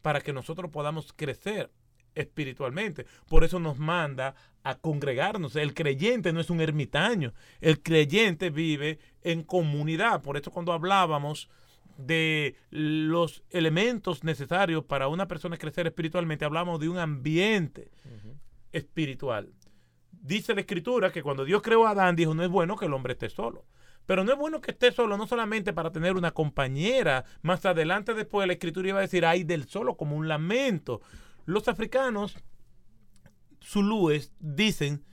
para 0.03 0.20
que 0.22 0.33
nosotros 0.33 0.70
podamos 0.70 1.12
crecer 1.14 1.70
espiritualmente. 2.14 3.07
Por 3.29 3.44
eso 3.44 3.61
nos 3.61 3.79
manda 3.79 4.35
a 4.64 4.77
congregarnos. 4.77 5.55
El 5.55 5.74
creyente 5.74 6.33
no 6.33 6.40
es 6.40 6.51
un 6.51 6.61
ermitaño. 6.61 7.35
El 7.61 7.83
creyente 7.83 8.51
vive 8.51 8.98
en 9.22 9.42
comunidad. 9.42 10.22
Por 10.22 10.37
eso 10.37 10.51
cuando 10.51 10.72
hablábamos 10.72 11.48
de 11.98 12.57
los 12.70 13.42
elementos 13.51 14.24
necesarios 14.24 14.85
para 14.85 15.09
una 15.09 15.29
persona 15.29 15.59
crecer 15.59 15.87
espiritualmente, 15.87 16.44
hablamos 16.44 16.81
de 16.81 16.88
un 16.88 16.98
ambiente 16.98 17.90
espiritual. 18.72 19.52
Dice 20.11 20.54
la 20.54 20.61
escritura 20.61 21.12
que 21.12 21.22
cuando 21.22 21.44
Dios 21.44 21.62
creó 21.62 21.87
a 21.87 21.90
Adán, 21.90 22.16
dijo, 22.16 22.35
no 22.35 22.42
es 22.42 22.50
bueno 22.50 22.76
que 22.76 22.87
el 22.87 22.92
hombre 22.92 23.12
esté 23.12 23.28
solo. 23.31 23.66
Pero 24.07 24.24
no 24.24 24.33
es 24.33 24.38
bueno 24.38 24.61
que 24.61 24.70
esté 24.70 24.90
solo, 24.90 25.16
no 25.16 25.26
solamente 25.26 25.72
para 25.72 25.92
tener 25.92 26.16
una 26.16 26.31
compañera. 26.31 27.24
Más 27.42 27.66
adelante 27.66 28.14
después 28.14 28.46
la 28.46 28.54
escritura 28.54 28.88
iba 28.88 28.98
a 28.98 29.02
decir, 29.02 29.26
ay 29.26 29.44
del 29.44 29.68
solo 29.68 29.96
como 29.96 30.16
un 30.16 30.28
lamento. 30.28 31.02
Los 31.44 31.68
africanos 31.68 32.37
zulúes 33.62 34.33
dicen, 34.40 35.04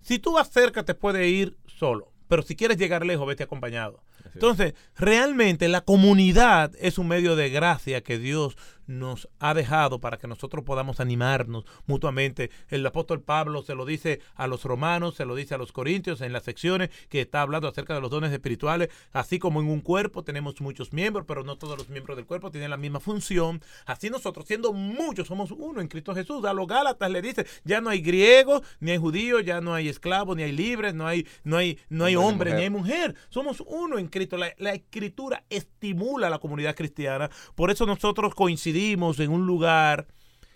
si 0.00 0.18
tú 0.18 0.32
vas 0.34 0.50
cerca 0.50 0.84
te 0.84 0.94
puedes 0.94 1.26
ir 1.26 1.56
solo, 1.66 2.12
pero 2.28 2.42
si 2.42 2.56
quieres 2.56 2.76
llegar 2.76 3.04
lejos, 3.04 3.26
vete 3.26 3.42
acompañado. 3.42 4.04
Entonces, 4.32 4.74
realmente 4.96 5.68
la 5.68 5.82
comunidad 5.82 6.72
es 6.78 6.98
un 6.98 7.08
medio 7.08 7.36
de 7.36 7.50
gracia 7.50 8.02
que 8.02 8.18
Dios 8.18 8.56
nos 8.86 9.28
ha 9.38 9.54
dejado 9.54 10.00
para 10.00 10.18
que 10.18 10.26
nosotros 10.26 10.64
podamos 10.64 11.00
animarnos 11.00 11.64
mutuamente. 11.86 12.50
El 12.68 12.84
apóstol 12.86 13.22
Pablo 13.22 13.62
se 13.62 13.74
lo 13.74 13.84
dice 13.84 14.20
a 14.34 14.46
los 14.46 14.64
romanos, 14.64 15.14
se 15.14 15.24
lo 15.24 15.34
dice 15.34 15.54
a 15.54 15.58
los 15.58 15.72
corintios 15.72 16.20
en 16.20 16.32
las 16.32 16.44
secciones 16.44 16.90
que 17.08 17.22
está 17.22 17.42
hablando 17.42 17.68
acerca 17.68 17.94
de 17.94 18.00
los 18.00 18.10
dones 18.10 18.32
espirituales, 18.32 18.90
así 19.12 19.38
como 19.38 19.60
en 19.60 19.68
un 19.68 19.80
cuerpo 19.80 20.24
tenemos 20.24 20.60
muchos 20.60 20.92
miembros, 20.92 21.24
pero 21.26 21.44
no 21.44 21.56
todos 21.56 21.78
los 21.78 21.88
miembros 21.88 22.16
del 22.16 22.26
cuerpo 22.26 22.50
tienen 22.50 22.70
la 22.70 22.76
misma 22.76 23.00
función. 23.00 23.62
Así 23.86 24.10
nosotros, 24.10 24.46
siendo 24.46 24.72
muchos, 24.72 25.28
somos 25.28 25.50
uno 25.50 25.80
en 25.80 25.88
Cristo 25.88 26.14
Jesús. 26.14 26.44
A 26.44 26.52
los 26.52 26.66
Gálatas 26.66 27.10
le 27.10 27.22
dice, 27.22 27.46
ya 27.64 27.80
no 27.80 27.90
hay 27.90 28.00
griego, 28.00 28.62
ni 28.80 28.90
hay 28.90 28.98
judío, 28.98 29.40
ya 29.40 29.60
no 29.60 29.74
hay 29.74 29.88
esclavos, 29.88 30.36
ni 30.36 30.42
hay 30.42 30.52
libres, 30.52 30.94
no 30.94 31.06
hay, 31.06 31.26
no 31.42 31.56
hay, 31.56 31.78
no 31.88 32.04
hay 32.04 32.16
Hombre 32.16 32.54
ni 32.54 32.62
hay 32.62 32.70
mujer. 32.70 33.14
Somos 33.28 33.62
uno 33.66 33.98
en 33.98 34.08
Cristo. 34.08 34.36
La, 34.36 34.52
la 34.58 34.72
escritura 34.72 35.44
estimula 35.50 36.28
a 36.28 36.30
la 36.30 36.38
comunidad 36.38 36.74
cristiana. 36.74 37.30
Por 37.54 37.70
eso 37.70 37.86
nosotros 37.86 38.34
coincidimos 38.34 38.73
en 38.78 39.30
un 39.30 39.46
lugar 39.46 40.06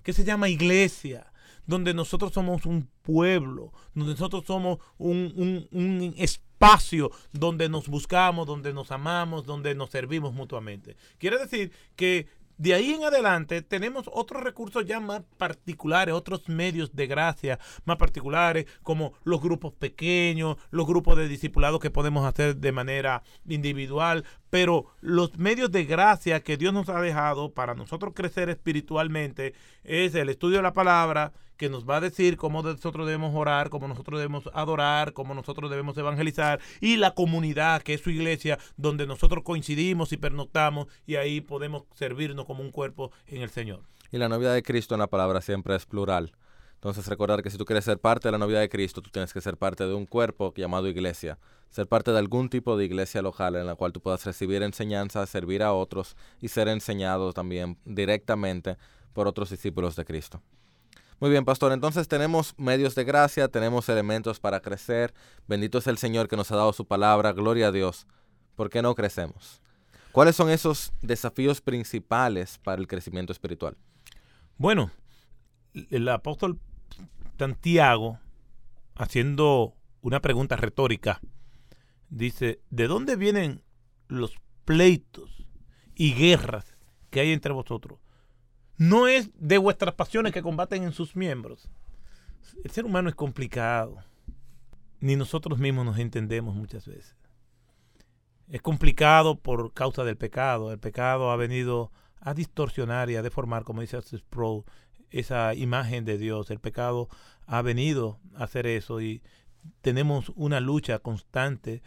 que 0.02 0.12
se 0.12 0.24
llama 0.24 0.48
iglesia, 0.48 1.32
donde 1.66 1.92
nosotros 1.94 2.32
somos 2.32 2.64
un 2.66 2.88
pueblo, 3.02 3.72
donde 3.94 4.12
nosotros 4.12 4.44
somos 4.46 4.78
un, 4.96 5.32
un- 5.36 5.68
un 5.70 6.14
espacio 6.16 7.10
donde 7.32 7.68
nos 7.68 7.88
buscamos, 7.88 8.46
donde 8.46 8.72
nos 8.72 8.90
amamos, 8.90 9.44
donde 9.44 9.74
nos 9.74 9.90
servimos 9.90 10.32
mutuamente. 10.32 10.96
Quiere 11.18 11.38
decir 11.38 11.70
que 11.94 12.26
de 12.58 12.74
ahí 12.74 12.92
en 12.92 13.04
adelante 13.04 13.62
tenemos 13.62 14.10
otros 14.12 14.42
recursos 14.42 14.84
ya 14.84 15.00
más 15.00 15.22
particulares, 15.38 16.14
otros 16.14 16.48
medios 16.48 16.94
de 16.94 17.06
gracia 17.06 17.58
más 17.84 17.96
particulares, 17.96 18.66
como 18.82 19.14
los 19.24 19.40
grupos 19.40 19.72
pequeños, 19.72 20.56
los 20.70 20.86
grupos 20.86 21.16
de 21.16 21.28
discipulados 21.28 21.80
que 21.80 21.90
podemos 21.90 22.26
hacer 22.26 22.56
de 22.56 22.72
manera 22.72 23.22
individual, 23.48 24.24
pero 24.50 24.86
los 25.00 25.38
medios 25.38 25.70
de 25.70 25.84
gracia 25.84 26.42
que 26.42 26.56
Dios 26.56 26.74
nos 26.74 26.88
ha 26.88 27.00
dejado 27.00 27.52
para 27.52 27.74
nosotros 27.74 28.12
crecer 28.14 28.48
espiritualmente 28.48 29.54
es 29.84 30.14
el 30.16 30.28
estudio 30.28 30.56
de 30.56 30.62
la 30.64 30.72
palabra, 30.72 31.32
que 31.58 31.68
nos 31.68 31.86
va 31.86 31.96
a 31.96 32.00
decir 32.00 32.38
cómo 32.38 32.62
nosotros 32.62 33.06
debemos 33.06 33.34
orar, 33.34 33.68
cómo 33.68 33.86
nosotros 33.86 34.18
debemos 34.18 34.48
adorar, 34.54 35.12
cómo 35.12 35.34
nosotros 35.34 35.70
debemos 35.70 35.98
evangelizar, 35.98 36.60
y 36.80 36.96
la 36.96 37.10
comunidad, 37.10 37.82
que 37.82 37.94
es 37.94 38.00
su 38.00 38.10
iglesia, 38.10 38.58
donde 38.78 39.06
nosotros 39.06 39.44
coincidimos 39.44 40.12
y 40.12 40.16
pernoctamos, 40.16 40.86
y 41.04 41.16
ahí 41.16 41.42
podemos 41.42 41.82
servirnos 41.94 42.46
como 42.46 42.62
un 42.62 42.70
cuerpo 42.70 43.12
en 43.26 43.42
el 43.42 43.50
Señor. 43.50 43.80
Y 44.10 44.16
la 44.16 44.28
novia 44.30 44.52
de 44.52 44.62
Cristo 44.62 44.94
en 44.94 45.00
la 45.00 45.08
palabra 45.08 45.42
siempre 45.42 45.76
es 45.76 45.84
plural. 45.84 46.32
Entonces 46.74 47.08
recordar 47.08 47.42
que 47.42 47.50
si 47.50 47.58
tú 47.58 47.64
quieres 47.64 47.84
ser 47.84 47.98
parte 47.98 48.28
de 48.28 48.32
la 48.32 48.38
novia 48.38 48.60
de 48.60 48.68
Cristo, 48.68 49.02
tú 49.02 49.10
tienes 49.10 49.32
que 49.32 49.40
ser 49.40 49.56
parte 49.56 49.84
de 49.84 49.94
un 49.94 50.06
cuerpo 50.06 50.54
llamado 50.56 50.86
iglesia. 50.86 51.36
Ser 51.70 51.88
parte 51.88 52.12
de 52.12 52.18
algún 52.18 52.48
tipo 52.48 52.76
de 52.76 52.84
iglesia 52.84 53.20
local 53.20 53.56
en 53.56 53.66
la 53.66 53.74
cual 53.74 53.92
tú 53.92 54.00
puedas 54.00 54.24
recibir 54.24 54.62
enseñanza, 54.62 55.26
servir 55.26 55.64
a 55.64 55.72
otros 55.72 56.16
y 56.40 56.48
ser 56.48 56.68
enseñado 56.68 57.32
también 57.32 57.78
directamente 57.84 58.76
por 59.12 59.26
otros 59.26 59.50
discípulos 59.50 59.96
de 59.96 60.04
Cristo. 60.04 60.40
Muy 61.20 61.30
bien, 61.30 61.44
pastor. 61.44 61.72
Entonces 61.72 62.06
tenemos 62.06 62.54
medios 62.58 62.94
de 62.94 63.04
gracia, 63.04 63.48
tenemos 63.48 63.88
elementos 63.88 64.38
para 64.38 64.60
crecer. 64.60 65.12
Bendito 65.48 65.78
es 65.78 65.86
el 65.88 65.98
Señor 65.98 66.28
que 66.28 66.36
nos 66.36 66.52
ha 66.52 66.56
dado 66.56 66.72
su 66.72 66.86
palabra. 66.86 67.32
Gloria 67.32 67.68
a 67.68 67.72
Dios. 67.72 68.06
¿Por 68.54 68.70
qué 68.70 68.82
no 68.82 68.94
crecemos? 68.94 69.60
¿Cuáles 70.12 70.36
son 70.36 70.50
esos 70.50 70.92
desafíos 71.02 71.60
principales 71.60 72.58
para 72.58 72.80
el 72.80 72.86
crecimiento 72.86 73.32
espiritual? 73.32 73.76
Bueno, 74.56 74.90
el 75.74 76.08
apóstol 76.08 76.58
Santiago, 77.38 78.18
haciendo 78.94 79.74
una 80.00 80.20
pregunta 80.20 80.56
retórica, 80.56 81.20
dice, 82.08 82.60
¿de 82.70 82.86
dónde 82.86 83.16
vienen 83.16 83.62
los 84.06 84.36
pleitos 84.64 85.46
y 85.94 86.14
guerras 86.14 86.76
que 87.10 87.20
hay 87.20 87.32
entre 87.32 87.52
vosotros? 87.52 87.98
No 88.78 89.08
es 89.08 89.30
de 89.34 89.58
vuestras 89.58 89.94
pasiones 89.94 90.32
que 90.32 90.42
combaten 90.42 90.84
en 90.84 90.92
sus 90.92 91.16
miembros. 91.16 91.68
El 92.62 92.70
ser 92.70 92.84
humano 92.84 93.08
es 93.08 93.16
complicado. 93.16 93.98
Ni 95.00 95.16
nosotros 95.16 95.58
mismos 95.58 95.84
nos 95.84 95.98
entendemos 95.98 96.54
muchas 96.54 96.86
veces. 96.86 97.16
Es 98.48 98.62
complicado 98.62 99.36
por 99.36 99.74
causa 99.74 100.04
del 100.04 100.16
pecado. 100.16 100.72
El 100.72 100.78
pecado 100.78 101.32
ha 101.32 101.36
venido 101.36 101.90
a 102.20 102.34
distorsionar 102.34 103.10
y 103.10 103.16
a 103.16 103.22
deformar, 103.22 103.64
como 103.64 103.80
dice 103.80 104.00
Sproul, 104.00 104.64
esa 105.10 105.54
imagen 105.54 106.04
de 106.04 106.16
Dios. 106.16 106.50
El 106.50 106.60
pecado 106.60 107.08
ha 107.46 107.62
venido 107.62 108.20
a 108.36 108.44
hacer 108.44 108.68
eso 108.68 109.00
y 109.00 109.22
tenemos 109.80 110.30
una 110.36 110.60
lucha 110.60 111.00
constante 111.00 111.82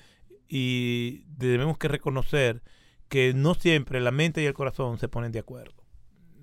y 0.50 1.24
debemos 1.38 1.78
que 1.78 1.88
reconocer 1.88 2.62
que 3.08 3.34
no 3.34 3.54
siempre 3.54 4.02
la 4.02 4.12
mente 4.12 4.42
y 4.42 4.46
el 4.46 4.54
corazón 4.54 4.98
se 4.98 5.08
ponen 5.08 5.32
de 5.32 5.40
acuerdo. 5.40 5.81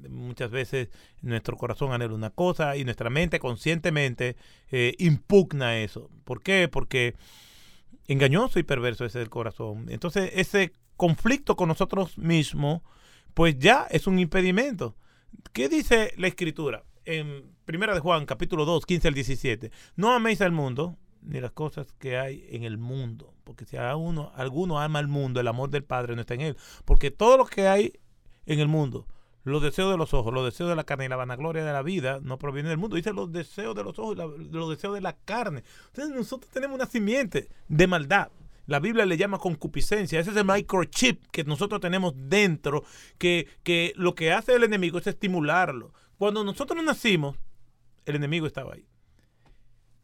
Muchas 0.09 0.51
veces 0.51 0.89
nuestro 1.23 1.57
corazón 1.57 1.93
anhela 1.93 2.15
una 2.15 2.31
cosa 2.31 2.77
y 2.77 2.85
nuestra 2.85 3.11
mente 3.11 3.39
conscientemente 3.41 4.37
eh, 4.71 4.95
impugna 4.99 5.79
eso. 5.79 6.11
¿Por 6.25 6.43
qué? 6.43 6.69
Porque 6.69 7.15
engañoso 8.07 8.59
y 8.59 8.63
perverso 8.63 9.05
es 9.05 9.15
el 9.15 9.31
corazón. 9.31 9.87
Entonces 9.89 10.31
ese 10.35 10.73
conflicto 10.97 11.57
con 11.57 11.69
nosotros 11.69 12.19
mismos, 12.19 12.83
pues 13.35 13.59
ya 13.59 13.87
es 13.91 14.07
un 14.07 14.19
impedimento. 14.19 14.97
¿Qué 15.53 15.69
dice 15.69 16.13
la 16.17 16.29
escritura? 16.29 16.85
En 17.05 17.57
Primera 17.65 17.95
de 17.95 18.01
Juan, 18.01 18.27
capítulo 18.27 18.65
2, 18.65 18.87
15 18.87 19.09
al 19.09 19.15
17. 19.15 19.71
No 19.97 20.13
améis 20.13 20.41
al 20.41 20.53
mundo, 20.53 20.97
ni 21.23 21.41
las 21.41 21.53
cosas 21.53 21.93
que 21.99 22.19
hay 22.19 22.47
en 22.51 22.65
el 22.65 22.79
mundo. 22.79 23.35
Porque 23.45 23.65
si 23.65 23.77
uno, 23.77 24.33
alguno 24.35 24.81
ama 24.81 24.99
al 24.99 25.09
mundo, 25.09 25.41
el 25.41 25.49
amor 25.49 25.71
del 25.71 25.85
Padre 25.85 26.15
no 26.15 26.23
está 26.23 26.35
en 26.35 26.41
él. 26.41 26.57
Porque 26.85 27.11
todo 27.11 27.37
lo 27.37 27.47
que 27.47 27.69
hay 27.69 27.93
en 28.47 28.61
el 28.61 28.69
mundo, 28.69 29.07
los 29.49 29.63
deseos 29.63 29.91
de 29.91 29.99
los 29.99 30.15
ojos, 30.15 30.33
los 30.33 30.45
deseos 30.45 30.69
de 30.71 30.77
la 30.77 30.85
carne 30.85 31.07
y 31.07 31.09
la 31.09 31.17
vanagloria 31.17 31.65
de 31.65 31.73
la 31.73 31.83
vida 31.83 32.21
no 32.23 32.39
provienen 32.39 32.71
del 32.71 32.79
mundo. 32.79 32.97
Dice 32.97 33.13
los 33.13 33.33
deseos 33.33 33.75
de 33.75 33.85
los 33.85 33.99
ojos 33.99 34.17
y 34.17 34.53
los 34.53 34.71
deseos 34.71 34.95
de 34.95 35.01
la 35.01 35.17
carne. 35.17 35.63
Entonces 35.89 36.15
nosotros 36.15 36.51
tenemos 36.53 36.77
una 36.77 36.87
simiente 36.87 37.49
de 37.69 37.87
maldad. 37.87 38.29
La 38.67 38.81
Biblia 38.81 39.07
le 39.07 39.17
llama 39.17 39.39
concupiscencia. 39.39 40.21
Ese 40.21 40.31
es 40.31 40.37
el 40.37 40.45
microchip 40.45 41.23
que 41.31 41.43
nosotros 41.45 41.81
tenemos 41.81 42.13
dentro, 42.17 42.85
que, 43.17 43.49
que 43.63 43.95
lo 43.97 44.15
que 44.15 44.33
hace 44.33 44.55
el 44.55 44.65
enemigo 44.65 44.99
es 44.99 45.07
estimularlo. 45.07 45.95
Cuando 46.19 46.45
nosotros 46.45 46.83
nacimos, 46.85 47.37
el 48.05 48.17
enemigo 48.17 48.47
estaba 48.47 48.75
ahí. 48.75 48.87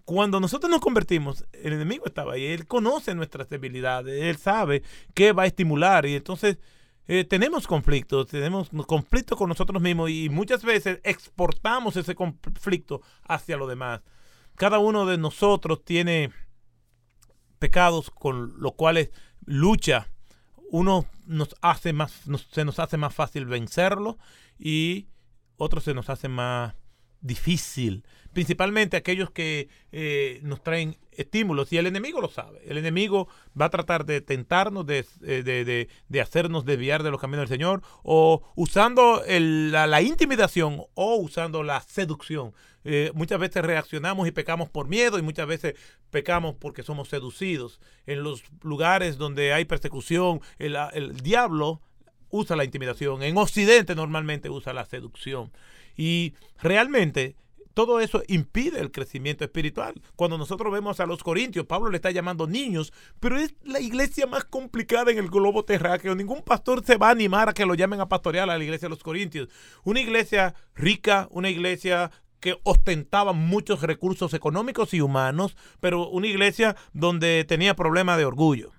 Cuando 0.05 0.39
nosotros 0.39 0.71
nos 0.71 0.81
convertimos, 0.81 1.45
el 1.53 1.73
enemigo 1.73 2.05
estaba 2.07 2.35
ahí. 2.35 2.47
Él 2.47 2.67
conoce 2.67 3.15
nuestras 3.15 3.49
debilidades, 3.49 4.23
él 4.23 4.37
sabe 4.37 4.83
qué 5.15 5.33
va 5.33 5.45
a 5.45 5.47
estimular 5.47 6.07
y 6.07 6.15
entonces 6.15 6.59
eh, 7.07 7.25
tenemos 7.25 7.67
conflictos, 7.67 8.29
tenemos 8.29 8.71
conflictos 8.87 9.37
con 9.37 9.49
nosotros 9.49 9.83
mismos 9.83 10.11
y 10.11 10.29
muchas 10.31 10.65
veces 10.65 11.01
exportamos 11.05 11.97
ese 11.97 12.15
conflicto 12.15 13.03
hacia 13.25 13.57
los 13.57 13.69
demás. 13.69 14.01
Cada 14.57 14.79
uno 14.79 15.05
de 15.05 15.19
nosotros 15.19 15.85
tiene 15.85 16.31
pecados 17.59 18.11
con 18.11 18.55
los 18.59 18.73
cuales 18.75 19.11
lucha. 19.45 20.09
Uno 20.71 21.07
nos 21.27 21.55
hace 21.61 21.93
más, 21.93 22.23
se 22.51 22.65
nos 22.65 22.79
hace 22.79 22.97
más 22.97 23.15
fácil 23.15 23.45
vencerlo 23.47 24.19
y 24.59 25.09
otro 25.57 25.81
se 25.81 25.95
nos 25.95 26.09
hace 26.09 26.29
más 26.29 26.75
difícil 27.25 28.05
principalmente 28.35 28.99
aquellos 28.99 29.31
que 29.31 29.69
eh, 29.93 30.41
nos 30.43 30.63
traen 30.63 30.99
estímulos 31.13 31.73
y 31.73 31.79
el 31.79 31.87
enemigo 31.87 32.21
lo 32.21 32.29
sabe. 32.29 32.61
El 32.67 32.77
enemigo 32.77 33.29
va 33.59 33.67
a 33.67 33.71
tratar 33.71 34.05
de 34.05 34.21
tentarnos, 34.21 34.85
de, 34.85 35.07
eh, 35.23 35.89
de, 36.09 36.21
hacernos 36.21 36.67
desviar 36.67 37.03
de 37.03 37.11
los 37.13 37.21
caminos 37.21 37.49
del 37.49 37.57
Señor 37.57 37.83
o 38.03 38.43
usando 38.57 39.23
la, 39.27 40.03
intimidación 40.03 40.83
o 40.95 41.17
usando 41.17 41.63
la 41.63 41.81
seducción. 41.81 42.53
Eh, 42.85 43.13
muchas 43.15 43.39
veces 43.39 43.65
reaccionamos 43.65 44.29
y 44.29 44.33
pecamos 44.33 44.69
por 44.69 44.89
miedo 44.89 45.19
y 45.19 45.23
muchas 45.23 45.47
veces 45.47 45.75
pecamos 46.11 46.57
porque 46.57 46.83
somos 46.83 47.09
seducidos. 47.09 47.81
En 48.07 48.23
los 48.23 48.43
lugares 48.63 49.17
donde 49.17 49.55
hay 49.55 49.65
persecución, 49.65 50.41
el, 50.59 50.77
el 50.93 51.17
diablo 51.19 51.81
usa 52.31 52.57
la 52.57 52.65
intimidación. 52.65 53.23
En 53.23 53.39
Occidente 53.39 53.95
normalmente 53.95 54.51
usa 54.51 54.75
la 54.75 54.85
seducción. 54.85 55.53
Y 55.97 56.35
realmente 56.61 57.37
todo 57.75 57.99
eso 57.99 58.23
impide 58.29 58.81
el 58.81 58.93
crecimiento 58.93 59.45
espiritual. 59.45 60.01
Cuando 60.15 60.39
nosotros 60.39 60.73
vemos 60.73 61.01
a 61.01 61.07
los 61.07 61.23
corintios, 61.25 61.67
Pablo 61.67 61.91
le 61.91 61.97
está 61.97 62.13
llamando 62.13 62.47
niños, 62.47 62.93
pero 63.19 63.37
es 63.37 63.55
la 63.65 63.81
iglesia 63.81 64.27
más 64.27 64.45
complicada 64.45 65.11
en 65.11 65.19
el 65.19 65.29
globo 65.29 65.65
terráqueo. 65.65 66.15
Ningún 66.15 66.43
pastor 66.43 66.85
se 66.85 66.97
va 66.97 67.09
a 67.09 67.13
animar 67.13 67.49
a 67.49 67.53
que 67.53 67.67
lo 67.67 67.75
llamen 67.75 68.01
a 68.01 68.09
pastorear 68.09 68.49
a 68.49 68.57
la 68.57 68.63
iglesia 68.63 68.87
de 68.87 68.95
los 68.95 69.03
corintios. 69.03 69.49
Una 69.83 70.01
iglesia 70.01 70.55
rica, 70.77 71.27
una 71.33 71.51
iglesia 71.51 72.13
que 72.39 72.57
ostentaba 72.63 73.33
muchos 73.33 73.83
recursos 73.83 74.35
económicos 74.35 74.95
y 74.95 75.01
humanos, 75.01 75.57
pero 75.81 76.09
una 76.09 76.29
iglesia 76.29 76.77
donde 76.93 77.45
tenía 77.45 77.75
problemas 77.75 78.19
de 78.19 78.25
orgullo 78.25 78.73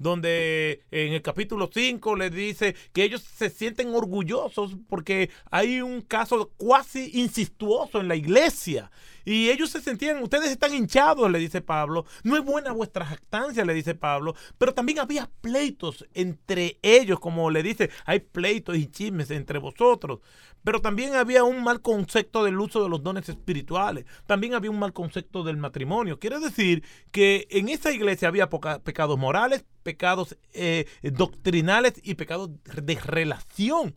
donde 0.00 0.82
en 0.90 1.12
el 1.12 1.20
capítulo 1.20 1.70
5 1.72 2.16
le 2.16 2.30
dice 2.30 2.74
que 2.92 3.04
ellos 3.04 3.22
se 3.22 3.50
sienten 3.50 3.94
orgullosos 3.94 4.74
porque 4.88 5.28
hay 5.50 5.82
un 5.82 6.00
caso 6.00 6.50
cuasi 6.56 7.10
insistuoso 7.12 8.00
en 8.00 8.08
la 8.08 8.16
iglesia. 8.16 8.90
Y 9.24 9.50
ellos 9.50 9.70
se 9.70 9.80
sentían, 9.80 10.22
ustedes 10.22 10.50
están 10.50 10.74
hinchados, 10.74 11.30
le 11.30 11.38
dice 11.38 11.60
Pablo. 11.60 12.04
No 12.22 12.36
es 12.36 12.44
buena 12.44 12.72
vuestra 12.72 13.04
jactancia, 13.04 13.64
le 13.64 13.74
dice 13.74 13.94
Pablo. 13.94 14.34
Pero 14.58 14.74
también 14.74 14.98
había 14.98 15.30
pleitos 15.40 16.06
entre 16.14 16.78
ellos, 16.82 17.20
como 17.20 17.50
le 17.50 17.62
dice, 17.62 17.90
hay 18.04 18.20
pleitos 18.20 18.76
y 18.76 18.86
chismes 18.86 19.30
entre 19.30 19.58
vosotros. 19.58 20.20
Pero 20.62 20.80
también 20.80 21.14
había 21.14 21.44
un 21.44 21.62
mal 21.62 21.80
concepto 21.80 22.44
del 22.44 22.60
uso 22.60 22.82
de 22.82 22.88
los 22.88 23.02
dones 23.02 23.28
espirituales. 23.28 24.04
También 24.26 24.54
había 24.54 24.70
un 24.70 24.78
mal 24.78 24.92
concepto 24.92 25.42
del 25.42 25.56
matrimonio. 25.56 26.18
Quiere 26.18 26.38
decir 26.38 26.84
que 27.10 27.46
en 27.50 27.68
esa 27.68 27.92
iglesia 27.92 28.28
había 28.28 28.50
pecados 28.50 29.18
morales, 29.18 29.64
pecados 29.82 30.36
eh, 30.52 30.86
doctrinales 31.02 31.94
y 32.02 32.14
pecados 32.14 32.50
de 32.64 32.94
relación. 32.96 33.96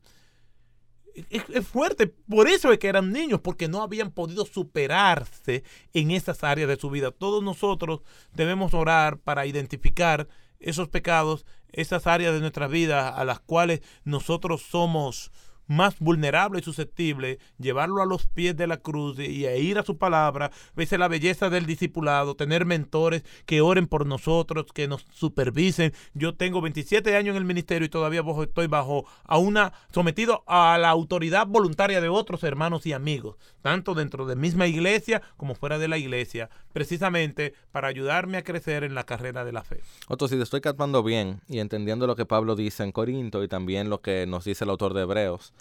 Es, 1.30 1.44
es, 1.50 1.68
fuerte, 1.68 2.08
por 2.08 2.48
eso 2.48 2.72
es 2.72 2.80
que 2.80 2.88
eran 2.88 3.12
niños, 3.12 3.40
porque 3.42 3.68
no 3.68 3.82
habían 3.82 4.12
podido 4.12 4.46
superarse 4.46 5.64
en 5.94 6.12
esas 6.12 6.44
áreas 6.44 6.68
de 6.68 6.76
su 6.76 6.90
vida. 6.90 7.12
Todos 7.12 7.44
nosotros 7.44 8.02
debemos 8.34 8.74
orar 8.74 9.20
para 9.20 9.46
identificar 9.46 10.28
esos 10.60 10.88
pecados, 10.90 11.46
esas 11.72 12.08
áreas 12.08 12.34
de 12.34 12.40
nuestra 12.40 12.68
vida 12.68 13.10
a 13.10 13.26
las 13.26 13.40
cuales 13.40 13.82
nosotros 14.04 14.62
somos 14.64 15.32
más 15.74 16.00
vulnerable 16.00 16.60
y 16.60 16.64
susceptible, 16.64 17.40
llevarlo 17.58 18.02
a 18.02 18.06
los 18.06 18.28
pies 18.28 18.56
de 18.56 18.68
la 18.68 18.78
cruz 18.78 19.20
y 19.20 19.46
a 19.46 19.56
ir 19.56 19.78
a 19.78 19.84
su 19.84 19.98
palabra, 19.98 20.52
veces 20.76 21.00
la 21.00 21.08
belleza 21.08 21.50
del 21.50 21.66
discipulado, 21.66 22.36
tener 22.36 22.66
mentores 22.66 23.24
que 23.46 23.62
oren 23.62 23.88
por 23.88 24.06
nosotros, 24.06 24.68
que 24.74 24.88
nos 24.88 25.06
supervisen. 25.12 25.94
Yo 26.14 26.36
tengo 26.36 26.62
27 26.62 27.16
años 27.16 27.36
en 27.36 27.42
el 27.42 27.46
ministerio 27.46 27.86
y 27.86 27.90
todavía 27.90 28.24
estoy 28.44 28.68
bajo 28.68 29.06
a 29.24 29.38
una 29.38 29.74
sometido 29.92 30.44
a 30.48 30.78
la 30.78 30.90
autoridad 30.90 31.48
voluntaria 31.48 32.02
de 32.02 32.10
otros 32.10 32.44
hermanos 32.44 32.86
y 32.86 32.94
amigos, 32.94 33.38
tanto 33.62 33.94
dentro 33.94 34.26
de 34.26 34.36
misma 34.36 34.68
iglesia 34.68 35.22
como 35.38 35.56
fuera 35.56 35.78
de 35.78 35.88
la 35.88 35.98
iglesia, 35.98 36.50
precisamente 36.74 37.54
para 37.72 37.88
ayudarme 37.88 38.38
a 38.38 38.44
crecer 38.44 38.84
en 38.84 38.96
la 38.96 39.06
carrera 39.06 39.46
de 39.46 39.54
la 39.54 39.64
fe. 39.64 39.82
Otto, 40.08 40.28
si 40.28 40.36
te 40.36 40.44
estoy 40.44 40.62
captando 40.62 41.04
bien 41.04 41.40
y 41.48 41.60
entendiendo 41.60 42.08
lo 42.08 42.16
que 42.16 42.26
Pablo 42.26 42.56
dice 42.56 42.84
en 42.84 42.92
Corinto 42.92 43.44
y 43.44 43.48
también 43.48 43.90
lo 43.90 44.02
que 44.02 44.26
nos 44.28 44.44
dice 44.44 44.66
el 44.66 44.72
autor 44.72 44.94
de 44.94 45.04
Hebreos, 45.04 45.54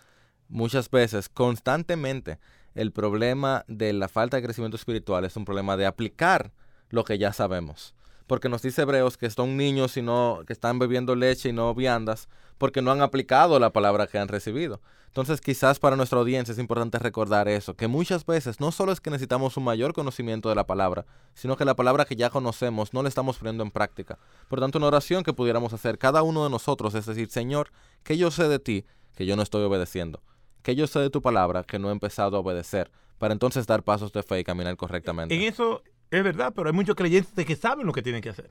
muchas 0.48 0.90
veces, 0.90 1.29
constantemente, 1.29 2.38
el 2.75 2.90
problema 2.90 3.64
de 3.68 3.92
la 3.92 4.09
falta 4.09 4.37
de 4.37 4.42
crecimiento 4.42 4.77
espiritual 4.77 5.25
es 5.25 5.37
un 5.37 5.44
problema 5.44 5.77
de 5.77 5.87
aplicar 5.87 6.53
lo 6.88 7.05
que 7.05 7.18
ya 7.18 7.33
sabemos. 7.33 7.94
Porque 8.33 8.49
nos 8.49 8.62
dice 8.62 8.81
Hebreos 8.81 9.18
que 9.18 9.29
son 9.29 9.59
niños 9.59 9.99
y 9.99 10.01
no, 10.01 10.40
que 10.47 10.55
están 10.55 10.79
bebiendo 10.79 11.14
leche 11.14 11.51
y 11.51 11.53
no 11.53 11.75
viandas, 11.75 12.31
porque 12.57 12.81
no 12.81 12.90
han 12.90 13.03
aplicado 13.03 13.59
la 13.59 13.75
palabra 13.75 14.07
que 14.07 14.18
han 14.18 14.29
recibido. 14.29 14.81
Entonces, 15.09 15.42
quizás 15.42 15.79
para 15.79 15.97
nuestra 15.97 16.18
audiencia 16.18 16.53
es 16.53 16.59
importante 16.59 16.99
recordar 16.99 17.47
eso, 17.47 17.75
que 17.75 17.88
muchas 17.88 18.25
veces 18.25 18.59
no 18.59 18.73
solo 18.73 18.90
es 18.90 19.03
que 19.03 19.11
necesitamos 19.11 19.59
un 19.59 19.64
mayor 19.64 19.92
conocimiento 19.92 20.49
de 20.49 20.55
la 20.55 20.66
palabra, 20.66 21.05
sino 21.35 21.59
que 21.59 21.66
la 21.66 21.77
palabra 21.77 22.07
que 22.07 22.16
ya 22.16 22.31
conocemos 22.31 22.95
no 22.95 23.03
la 23.03 23.11
estamos 23.11 23.37
poniendo 23.37 23.64
en 23.64 23.71
práctica. 23.71 24.18
Por 24.49 24.61
tanto, 24.61 24.79
una 24.79 24.87
oración 24.87 25.25
que 25.25 25.35
pudiéramos 25.35 25.75
hacer 25.75 25.99
cada 25.99 26.23
uno 26.23 26.45
de 26.45 26.49
nosotros 26.49 26.95
es 26.95 27.05
decir, 27.05 27.29
Señor, 27.29 27.71
que 28.03 28.16
yo 28.16 28.31
sé 28.31 28.49
de 28.49 28.59
ti, 28.59 28.87
que 29.14 29.27
yo 29.27 29.37
no 29.37 29.42
estoy 29.42 29.62
obedeciendo 29.62 30.23
que 30.62 30.77
yo 30.77 30.87
sé 30.87 31.01
de 31.01 31.11
tu 31.11 31.21
palabra 31.23 31.64
que 31.64 31.79
no 31.79 31.88
he 31.88 31.92
empezado 31.92 32.37
a 32.37 32.40
obedecer, 32.40 32.90
para 33.18 33.35
entonces 33.35 33.66
dar 33.68 33.85
pasos 33.85 34.12
de 34.12 34.23
fe 34.25 34.40
y 34.40 34.45
caminar 34.45 34.77
correctamente. 34.77 35.35
En 35.35 35.42
eso 35.42 35.83
es 36.12 36.22
verdad, 36.22 36.53
pero 36.55 36.68
hay 36.68 36.75
muchos 36.75 36.94
creyentes 36.94 37.44
que 37.44 37.57
saben 37.57 37.87
lo 37.87 37.92
que 37.92 38.03
tienen 38.03 38.22
que 38.22 38.29
hacer. 38.29 38.51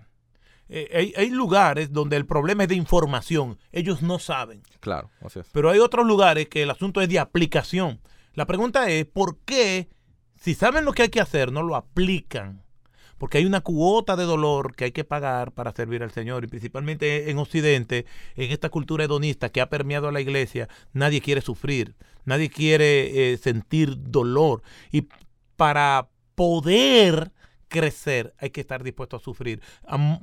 Eh, 0.68 1.14
hay, 1.16 1.30
lugares 1.30 1.92
donde 1.92 2.16
el 2.16 2.26
problema 2.26 2.64
es 2.64 2.70
de 2.70 2.76
información, 2.76 3.60
ellos 3.72 4.02
no 4.02 4.20
saben. 4.20 4.64
Claro, 4.80 5.10
así 5.22 5.40
es. 5.40 5.48
Pero 5.52 5.70
hay 5.70 5.80
otros 5.80 6.08
lugares 6.08 6.48
que 6.48 6.64
el 6.64 6.70
asunto 6.70 7.02
es 7.02 7.10
de 7.10 7.20
aplicación. 7.20 8.00
La 8.34 8.46
pregunta 8.46 8.90
es, 8.90 9.06
¿por 9.06 9.38
qué, 9.40 9.90
si 10.40 10.56
saben 10.56 10.86
lo 10.86 10.94
que 10.94 11.04
hay 11.04 11.10
que 11.10 11.22
hacer, 11.22 11.52
no 11.52 11.62
lo 11.62 11.76
aplican? 11.76 12.64
porque 13.22 13.38
hay 13.38 13.46
una 13.46 13.62
cuota 13.62 14.16
de 14.16 14.24
dolor 14.24 14.76
que 14.76 14.86
hay 14.86 14.92
que 14.94 15.04
pagar 15.04 15.52
para 15.52 15.72
servir 15.74 16.02
al 16.02 16.10
Señor 16.10 16.44
y 16.44 16.48
principalmente 16.48 17.30
en 17.30 17.38
Occidente, 17.38 18.08
en 18.36 18.52
esta 18.52 18.70
cultura 18.70 19.04
hedonista 19.04 19.50
que 19.50 19.62
ha 19.62 19.70
permeado 19.70 20.08
a 20.08 20.12
la 20.12 20.22
iglesia, 20.22 20.68
nadie 20.92 21.22
quiere 21.22 21.42
sufrir, 21.42 21.96
nadie 22.26 22.50
quiere 22.50 23.34
eh, 23.34 23.38
sentir 23.38 23.96
dolor 23.96 24.64
y 24.92 25.08
para 25.56 26.10
poder 26.34 27.32
crecer 27.72 28.36
hay 28.38 28.50
que 28.50 28.62
estar 28.62 28.84
dispuesto 28.84 29.16
a 29.16 29.20
sufrir. 29.20 29.62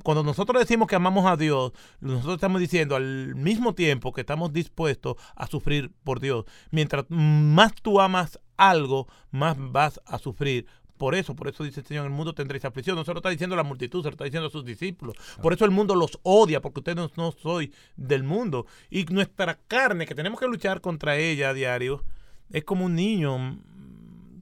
Cuando 0.03 0.23
nosotros 0.23 0.61
decimos 0.61 0.87
que 0.87 0.95
amamos 0.95 1.25
a 1.25 1.35
Dios, 1.35 1.73
nosotros 1.99 2.35
estamos 2.35 2.61
diciendo 2.61 2.95
al 2.95 3.35
mismo 3.35 3.73
tiempo 3.73 4.13
que 4.13 4.21
estamos 4.21 4.53
dispuestos 4.53 5.17
a 5.35 5.47
sufrir 5.47 5.91
por 6.03 6.19
Dios. 6.19 6.45
Mientras 6.69 7.05
más 7.09 7.73
tú 7.81 7.99
amas 7.99 8.39
algo, 8.55 9.07
más 9.31 9.57
vas 9.57 9.99
a 10.05 10.19
sufrir. 10.19 10.67
Por 10.97 11.15
eso, 11.15 11.35
por 11.35 11.47
eso 11.47 11.63
dice 11.63 11.79
el 11.79 11.85
Señor, 11.87 12.05
en 12.05 12.11
el 12.11 12.17
mundo 12.17 12.35
tendréis 12.35 12.65
aflicción. 12.65 12.95
No 12.95 13.03
se 13.03 13.13
lo 13.13 13.19
está 13.19 13.29
diciendo 13.29 13.55
la 13.55 13.63
multitud, 13.63 14.03
se 14.03 14.09
lo 14.09 14.11
está 14.11 14.25
diciendo 14.25 14.47
a 14.47 14.51
sus 14.51 14.63
discípulos. 14.63 15.15
Por 15.41 15.53
eso 15.53 15.65
el 15.65 15.71
mundo 15.71 15.95
los 15.95 16.19
odia, 16.21 16.61
porque 16.61 16.81
ustedes 16.81 16.97
no, 16.97 17.09
no 17.15 17.31
soy 17.31 17.73
del 17.95 18.23
mundo. 18.23 18.67
Y 18.91 19.05
nuestra 19.05 19.57
carne, 19.67 20.05
que 20.05 20.13
tenemos 20.13 20.39
que 20.39 20.47
luchar 20.47 20.81
contra 20.81 21.17
ella 21.17 21.49
a 21.49 21.53
diario, 21.53 22.03
es 22.51 22.63
como 22.63 22.85
un 22.85 22.95
niño 22.95 23.59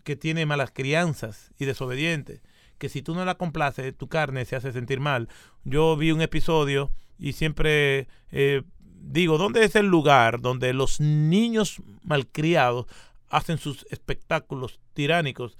que 0.03 0.15
tiene 0.15 0.45
malas 0.45 0.71
crianzas 0.71 1.51
y 1.57 1.65
desobediente. 1.65 2.41
Que 2.77 2.89
si 2.89 3.01
tú 3.01 3.15
no 3.15 3.25
la 3.25 3.35
complaces, 3.35 3.95
tu 3.97 4.07
carne 4.07 4.45
se 4.45 4.55
hace 4.55 4.71
sentir 4.71 4.99
mal. 4.99 5.29
Yo 5.63 5.95
vi 5.97 6.11
un 6.11 6.21
episodio 6.21 6.91
y 7.17 7.33
siempre 7.33 8.07
eh, 8.31 8.63
digo, 9.01 9.37
¿dónde 9.37 9.63
es 9.63 9.75
el 9.75 9.87
lugar 9.87 10.41
donde 10.41 10.73
los 10.73 10.99
niños 10.99 11.81
malcriados 12.03 12.85
hacen 13.29 13.57
sus 13.57 13.85
espectáculos 13.89 14.79
tiránicos? 14.93 15.57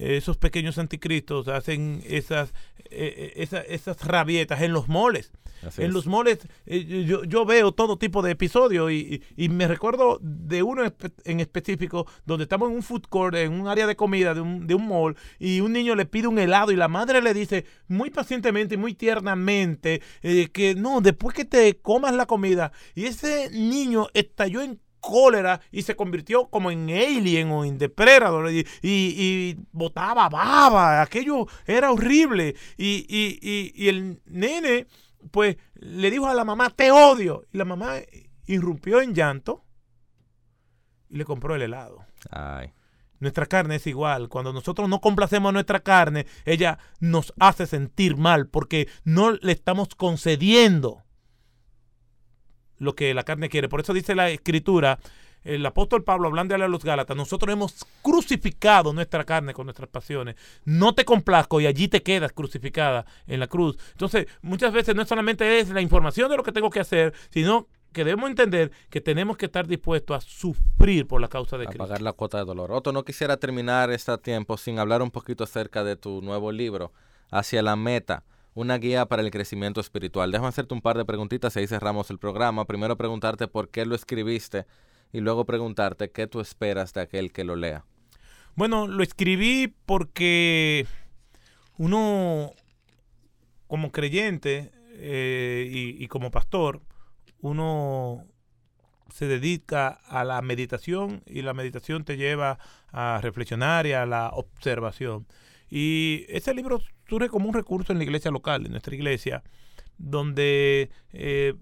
Esos 0.00 0.36
pequeños 0.36 0.78
anticristos 0.78 1.48
hacen 1.48 2.02
esas, 2.06 2.52
eh, 2.90 3.32
esas, 3.36 3.64
esas 3.68 4.04
rabietas 4.04 4.60
en 4.62 4.72
los 4.72 4.88
moles. 4.88 5.32
Así 5.66 5.82
en 5.82 5.88
es. 5.88 5.92
los 5.94 6.06
moles 6.06 6.38
eh, 6.64 7.04
yo, 7.06 7.22
yo 7.24 7.44
veo 7.44 7.72
todo 7.72 7.98
tipo 7.98 8.22
de 8.22 8.30
episodios 8.30 8.90
y, 8.92 9.22
y- 9.36 9.44
y 9.44 9.48
me 9.50 9.68
recuerdo 9.68 10.18
de 10.22 10.62
uno 10.62 10.84
en 11.24 11.40
específico 11.40 12.06
donde 12.24 12.44
estamos 12.44 12.70
en 12.70 12.76
un 12.76 12.82
food 12.82 13.02
court, 13.10 13.36
en 13.36 13.52
un 13.52 13.68
área 13.68 13.86
de 13.86 13.94
comida 13.94 14.32
de 14.32 14.40
un, 14.40 14.66
de 14.66 14.74
un 14.74 14.88
mall 14.88 15.16
y 15.38 15.60
un 15.60 15.74
niño 15.74 15.94
le 15.96 16.06
pide 16.06 16.28
un 16.28 16.38
helado 16.38 16.72
y 16.72 16.76
la 16.76 16.88
madre 16.88 17.20
le 17.20 17.34
dice 17.34 17.66
muy 17.88 18.08
pacientemente 18.08 18.76
y 18.76 18.78
muy 18.78 18.94
tiernamente 18.94 20.00
eh, 20.22 20.48
que 20.50 20.74
no, 20.74 21.02
después 21.02 21.34
que 21.34 21.44
te 21.44 21.76
comas 21.78 22.14
la 22.14 22.24
comida 22.24 22.72
y 22.94 23.04
ese 23.04 23.50
niño 23.50 24.06
estalló 24.14 24.62
en 24.62 24.80
cólera 25.00 25.60
y 25.72 25.82
se 25.82 25.96
convirtió 25.96 26.48
como 26.48 26.70
en 26.70 26.90
alien 26.90 27.50
o 27.50 27.64
en 27.64 27.78
depredador 27.78 28.50
y, 28.50 28.66
y, 28.82 28.82
y 28.82 29.56
botaba 29.72 30.28
baba, 30.28 31.02
aquello 31.02 31.46
era 31.66 31.90
horrible 31.90 32.54
y, 32.76 33.06
y, 33.08 33.88
el 33.88 34.20
nene 34.26 34.86
pues 35.30 35.56
le 35.74 36.10
dijo 36.10 36.26
a 36.26 36.34
la 36.34 36.44
mamá, 36.44 36.70
te 36.70 36.90
odio. 36.90 37.44
Y 37.52 37.58
la 37.58 37.64
mamá 37.64 37.96
irrumpió 38.46 39.00
en 39.00 39.14
llanto 39.14 39.64
y 41.08 41.16
le 41.16 41.24
compró 41.24 41.54
el 41.54 41.62
helado. 41.62 42.04
Ay, 42.30 42.72
Nuestra 43.18 43.46
carne 43.46 43.76
es 43.76 43.86
igual. 43.86 44.28
Cuando 44.28 44.52
nosotros 44.52 44.88
no 44.88 45.00
complacemos 45.00 45.50
a 45.50 45.52
nuestra 45.52 45.80
carne, 45.80 46.26
ella 46.44 46.78
nos 47.00 47.34
hace 47.38 47.66
sentir 47.66 48.16
mal 48.16 48.48
porque 48.48 48.88
no 49.04 49.32
le 49.32 49.52
estamos 49.52 49.88
concediendo 49.94 51.04
lo 52.80 52.96
que 52.96 53.14
la 53.14 53.22
carne 53.22 53.48
quiere. 53.48 53.68
Por 53.68 53.80
eso 53.80 53.92
dice 53.92 54.16
la 54.16 54.30
escritura, 54.30 54.98
el 55.44 55.64
apóstol 55.64 56.02
Pablo 56.02 56.28
hablándole 56.28 56.64
a 56.64 56.68
los 56.68 56.84
Gálatas, 56.84 57.16
nosotros 57.16 57.52
hemos 57.52 57.86
crucificado 58.02 58.92
nuestra 58.92 59.24
carne 59.24 59.54
con 59.54 59.66
nuestras 59.66 59.88
pasiones. 59.88 60.34
No 60.64 60.94
te 60.94 61.04
complazco 61.04 61.60
y 61.60 61.66
allí 61.66 61.88
te 61.88 62.02
quedas 62.02 62.32
crucificada 62.32 63.06
en 63.26 63.38
la 63.40 63.46
cruz. 63.46 63.78
Entonces, 63.92 64.26
muchas 64.42 64.72
veces 64.72 64.96
no 64.96 65.04
solamente 65.06 65.60
es 65.60 65.70
la 65.70 65.80
información 65.80 66.28
de 66.30 66.36
lo 66.36 66.42
que 66.42 66.52
tengo 66.52 66.70
que 66.70 66.80
hacer, 66.80 67.14
sino 67.30 67.68
que 67.92 68.04
debemos 68.04 68.30
entender 68.30 68.70
que 68.88 69.00
tenemos 69.00 69.36
que 69.36 69.46
estar 69.46 69.66
dispuestos 69.66 70.16
a 70.16 70.20
sufrir 70.20 71.06
por 71.06 71.20
la 71.20 71.28
causa 71.28 71.58
de 71.58 71.64
a 71.64 71.66
Cristo. 71.68 71.84
pagar 71.84 72.02
la 72.02 72.12
cuota 72.12 72.38
de 72.38 72.44
dolor. 72.44 72.70
Otto, 72.72 72.92
no 72.92 73.04
quisiera 73.04 73.36
terminar 73.36 73.90
este 73.90 74.16
tiempo 74.18 74.56
sin 74.56 74.78
hablar 74.78 75.02
un 75.02 75.10
poquito 75.10 75.44
acerca 75.44 75.84
de 75.84 75.96
tu 75.96 76.22
nuevo 76.22 76.52
libro, 76.52 76.92
Hacia 77.32 77.62
la 77.62 77.76
Meta, 77.76 78.24
una 78.54 78.78
guía 78.78 79.06
para 79.06 79.22
el 79.22 79.30
crecimiento 79.30 79.80
espiritual. 79.80 80.30
Déjame 80.30 80.48
hacerte 80.48 80.74
un 80.74 80.80
par 80.80 80.96
de 80.96 81.04
preguntitas 81.04 81.54
y 81.56 81.60
ahí 81.60 81.66
cerramos 81.66 82.10
el 82.10 82.18
programa. 82.18 82.64
Primero 82.64 82.96
preguntarte 82.96 83.48
por 83.48 83.68
qué 83.68 83.86
lo 83.86 83.94
escribiste 83.94 84.66
y 85.12 85.20
luego 85.20 85.44
preguntarte 85.44 86.10
qué 86.10 86.26
tú 86.26 86.40
esperas 86.40 86.92
de 86.94 87.02
aquel 87.02 87.32
que 87.32 87.44
lo 87.44 87.56
lea. 87.56 87.84
Bueno, 88.56 88.86
lo 88.86 89.02
escribí 89.02 89.74
porque 89.86 90.86
uno, 91.78 92.52
como 93.66 93.92
creyente 93.92 94.72
eh, 94.94 95.68
y, 95.70 96.02
y 96.02 96.08
como 96.08 96.30
pastor, 96.30 96.82
uno 97.40 98.24
se 99.12 99.26
dedica 99.26 99.88
a 99.88 100.24
la 100.24 100.40
meditación 100.42 101.22
y 101.26 101.42
la 101.42 101.54
meditación 101.54 102.04
te 102.04 102.16
lleva 102.16 102.58
a 102.92 103.20
reflexionar 103.22 103.86
y 103.86 103.92
a 103.92 104.06
la 104.06 104.30
observación. 104.30 105.26
Y 105.68 106.26
ese 106.28 106.54
libro 106.54 106.80
surge 107.10 107.28
como 107.28 107.48
un 107.48 107.54
recurso 107.54 107.92
en 107.92 107.98
la 107.98 108.04
iglesia 108.04 108.30
local, 108.30 108.64
en 108.64 108.70
nuestra 108.70 108.94
iglesia, 108.94 109.42
donde 109.98 110.90
eh, 111.12 111.54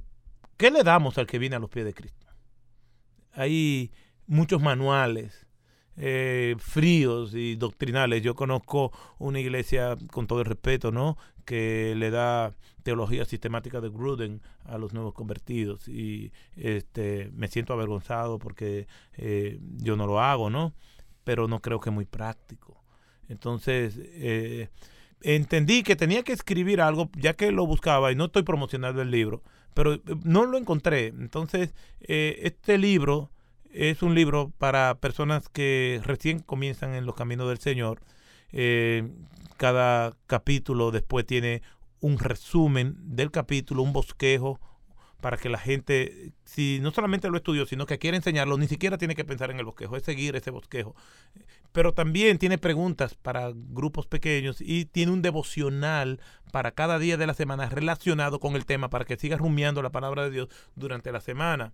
¿qué 0.57 0.71
le 0.71 0.85
damos 0.85 1.19
al 1.19 1.27
que 1.27 1.39
viene 1.39 1.57
a 1.57 1.59
los 1.59 1.71
pies 1.71 1.87
de 1.87 1.95
Cristo? 1.95 2.27
Hay 3.33 3.91
muchos 4.27 4.63
manuales 4.63 5.47
eh, 5.97 6.55
fríos 6.59 7.35
y 7.35 7.57
doctrinales. 7.57 8.23
Yo 8.23 8.35
conozco 8.35 8.93
una 9.19 9.41
iglesia, 9.41 9.97
con 10.13 10.27
todo 10.29 10.41
el 10.41 10.47
respeto, 10.47 10.93
¿no? 10.93 11.17
que 11.49 11.95
le 11.97 12.11
da 12.11 12.53
teología 12.83 13.25
sistemática 13.25 13.81
de 13.81 13.89
Gruden 13.89 14.43
a 14.67 14.77
los 14.77 14.93
nuevos 14.93 15.15
convertidos 15.15 15.89
y 15.89 16.31
este 16.57 17.31
me 17.33 17.49
siento 17.49 17.73
avergonzado 17.73 18.39
porque 18.39 18.87
eh, 19.15 19.59
yo 19.79 19.97
no 19.97 20.07
lo 20.07 20.21
hago, 20.21 20.51
¿no? 20.51 20.75
Pero 21.25 21.49
no 21.49 21.61
creo 21.61 21.81
que 21.81 21.89
es 21.89 21.95
muy 21.95 22.05
práctico. 22.05 22.85
Entonces, 23.31 23.99
eh, 23.99 24.69
entendí 25.23 25.83
que 25.83 25.97
tenía 25.97 26.23
que 26.23 26.33
escribir 26.33 26.81
algo, 26.81 27.11
ya 27.17 27.35
que 27.35 27.51
lo 27.53 27.67
buscaba, 27.67 28.13
y 28.13 28.17
no 28.17 28.27
estoy 28.27 28.43
promocionando 28.43 29.03
el 29.03 29.11
libro, 29.11 29.43
pero 29.75 29.95
eh, 29.95 30.01
no 30.25 30.45
lo 30.45 30.59
encontré. 30.59 31.09
Entonces, 31.09 31.75
eh, 32.01 32.41
este 32.43 32.79
libro 32.79 33.31
es 33.73 34.03
un 34.03 34.15
libro 34.15 34.53
para 34.59 34.97
personas 34.97 35.49
que 35.49 36.01
recién 36.05 36.41
comienzan 36.41 36.95
en 36.95 37.07
los 37.07 37.15
caminos 37.15 37.49
del 37.49 37.59
Señor. 37.59 38.01
Eh, 38.53 39.09
cada 39.57 40.17
capítulo 40.27 40.91
después 40.91 41.27
tiene 41.27 41.63
un 42.01 42.19
resumen 42.19 42.95
del 42.99 43.31
capítulo, 43.31 43.83
un 43.83 43.93
bosquejo, 43.93 44.61
para 45.21 45.37
que 45.37 45.49
la 45.49 45.59
gente, 45.59 46.33
si 46.45 46.79
no 46.81 46.93
solamente 46.93 47.29
lo 47.29 47.37
estudió, 47.37 47.67
sino 47.67 47.87
que 47.87 47.99
quiere 47.99 48.17
enseñarlo, 48.17 48.57
ni 48.57 48.69
siquiera 48.69 48.99
tiene 48.99 49.17
que 49.17 49.25
pensar 49.25 49.51
en 49.51 49.59
el 49.59 49.65
bosquejo, 49.65 49.97
es 49.97 50.05
seguir 50.05 50.37
ese 50.37 50.51
bosquejo. 50.51 50.95
Pero 51.73 51.93
también 51.93 52.39
tiene 52.39 52.59
preguntas 52.59 53.15
para 53.15 53.53
grupos 53.55 54.07
pequeños 54.07 54.61
y 54.61 54.87
tiene 54.87 55.13
un 55.13 55.23
devocional 55.23 56.21
para 56.51 56.73
cada 56.73 56.99
día 56.99 57.17
de 57.17 57.27
la 57.27 57.35
semana 57.35 57.69
relacionado 57.69 58.41
con 58.41 58.57
el 58.57 58.65
tema, 58.67 58.91
para 58.91 59.05
que 59.05 59.17
siga 59.17 59.37
rumiando 59.37 59.83
la 59.83 59.91
palabra 59.91 60.25
de 60.25 60.31
Dios 60.31 60.49
durante 60.75 61.13
la 61.13 61.21
semana. 61.21 61.73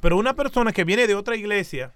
Pero 0.00 0.16
una 0.16 0.34
persona 0.34 0.72
que 0.72 0.84
viene 0.84 1.06
de 1.06 1.14
otra 1.14 1.36
iglesia, 1.36 1.94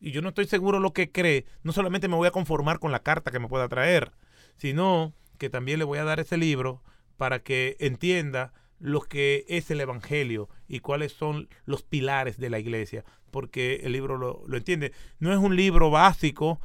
y 0.00 0.10
yo 0.10 0.22
no 0.22 0.30
estoy 0.30 0.46
seguro 0.46 0.80
lo 0.80 0.92
que 0.92 1.12
cree, 1.12 1.46
no 1.62 1.72
solamente 1.72 2.08
me 2.08 2.16
voy 2.16 2.28
a 2.28 2.32
conformar 2.32 2.78
con 2.78 2.92
la 2.92 3.02
carta 3.02 3.30
que 3.30 3.38
me 3.38 3.48
pueda 3.48 3.68
traer, 3.68 4.12
sino 4.56 5.14
que 5.38 5.50
también 5.50 5.78
le 5.78 5.84
voy 5.84 5.98
a 5.98 6.04
dar 6.04 6.20
ese 6.20 6.36
libro 6.36 6.82
para 7.16 7.40
que 7.40 7.76
entienda 7.78 8.52
lo 8.82 9.00
que 9.00 9.44
es 9.48 9.70
el 9.70 9.80
Evangelio 9.80 10.48
y 10.66 10.80
cuáles 10.80 11.12
son 11.12 11.48
los 11.64 11.82
pilares 11.82 12.36
de 12.36 12.50
la 12.50 12.58
iglesia, 12.58 13.04
porque 13.30 13.80
el 13.84 13.92
libro 13.92 14.18
lo, 14.18 14.42
lo 14.46 14.56
entiende. 14.56 14.92
No 15.20 15.32
es 15.32 15.38
un 15.38 15.54
libro 15.54 15.90
básico, 15.90 16.60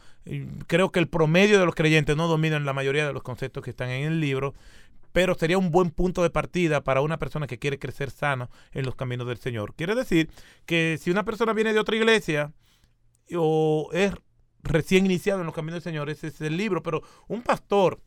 creo 0.65 0.91
que 0.91 0.99
el 0.99 1.07
promedio 1.07 1.59
de 1.59 1.65
los 1.65 1.75
creyentes 1.75 2.17
no 2.17 2.27
dominan 2.27 2.65
la 2.65 2.73
mayoría 2.73 3.05
de 3.05 3.13
los 3.13 3.21
conceptos 3.21 3.63
que 3.63 3.69
están 3.69 3.89
en 3.91 4.07
el 4.07 4.19
libro, 4.19 4.55
pero 5.13 5.35
sería 5.35 5.59
un 5.59 5.71
buen 5.71 5.91
punto 5.91 6.23
de 6.23 6.31
partida 6.31 6.83
para 6.83 7.01
una 7.01 7.17
persona 7.17 7.45
que 7.45 7.59
quiere 7.59 7.79
crecer 7.79 8.09
sana 8.09 8.49
en 8.71 8.83
los 8.85 8.95
caminos 8.95 9.27
del 9.27 9.37
Señor. 9.37 9.75
Quiere 9.75 9.93
decir 9.93 10.29
que 10.65 10.97
si 10.99 11.11
una 11.11 11.23
persona 11.23 11.53
viene 11.53 11.73
de 11.73 11.79
otra 11.79 11.95
iglesia 11.95 12.51
o 13.35 13.89
es 13.93 14.11
recién 14.63 15.05
iniciado 15.05 15.41
en 15.41 15.45
los 15.45 15.55
caminos 15.55 15.83
del 15.83 15.93
Señor, 15.93 16.09
ese 16.09 16.27
es 16.27 16.41
el 16.41 16.57
libro, 16.57 16.81
pero 16.81 17.03
un 17.27 17.43
pastor 17.43 18.01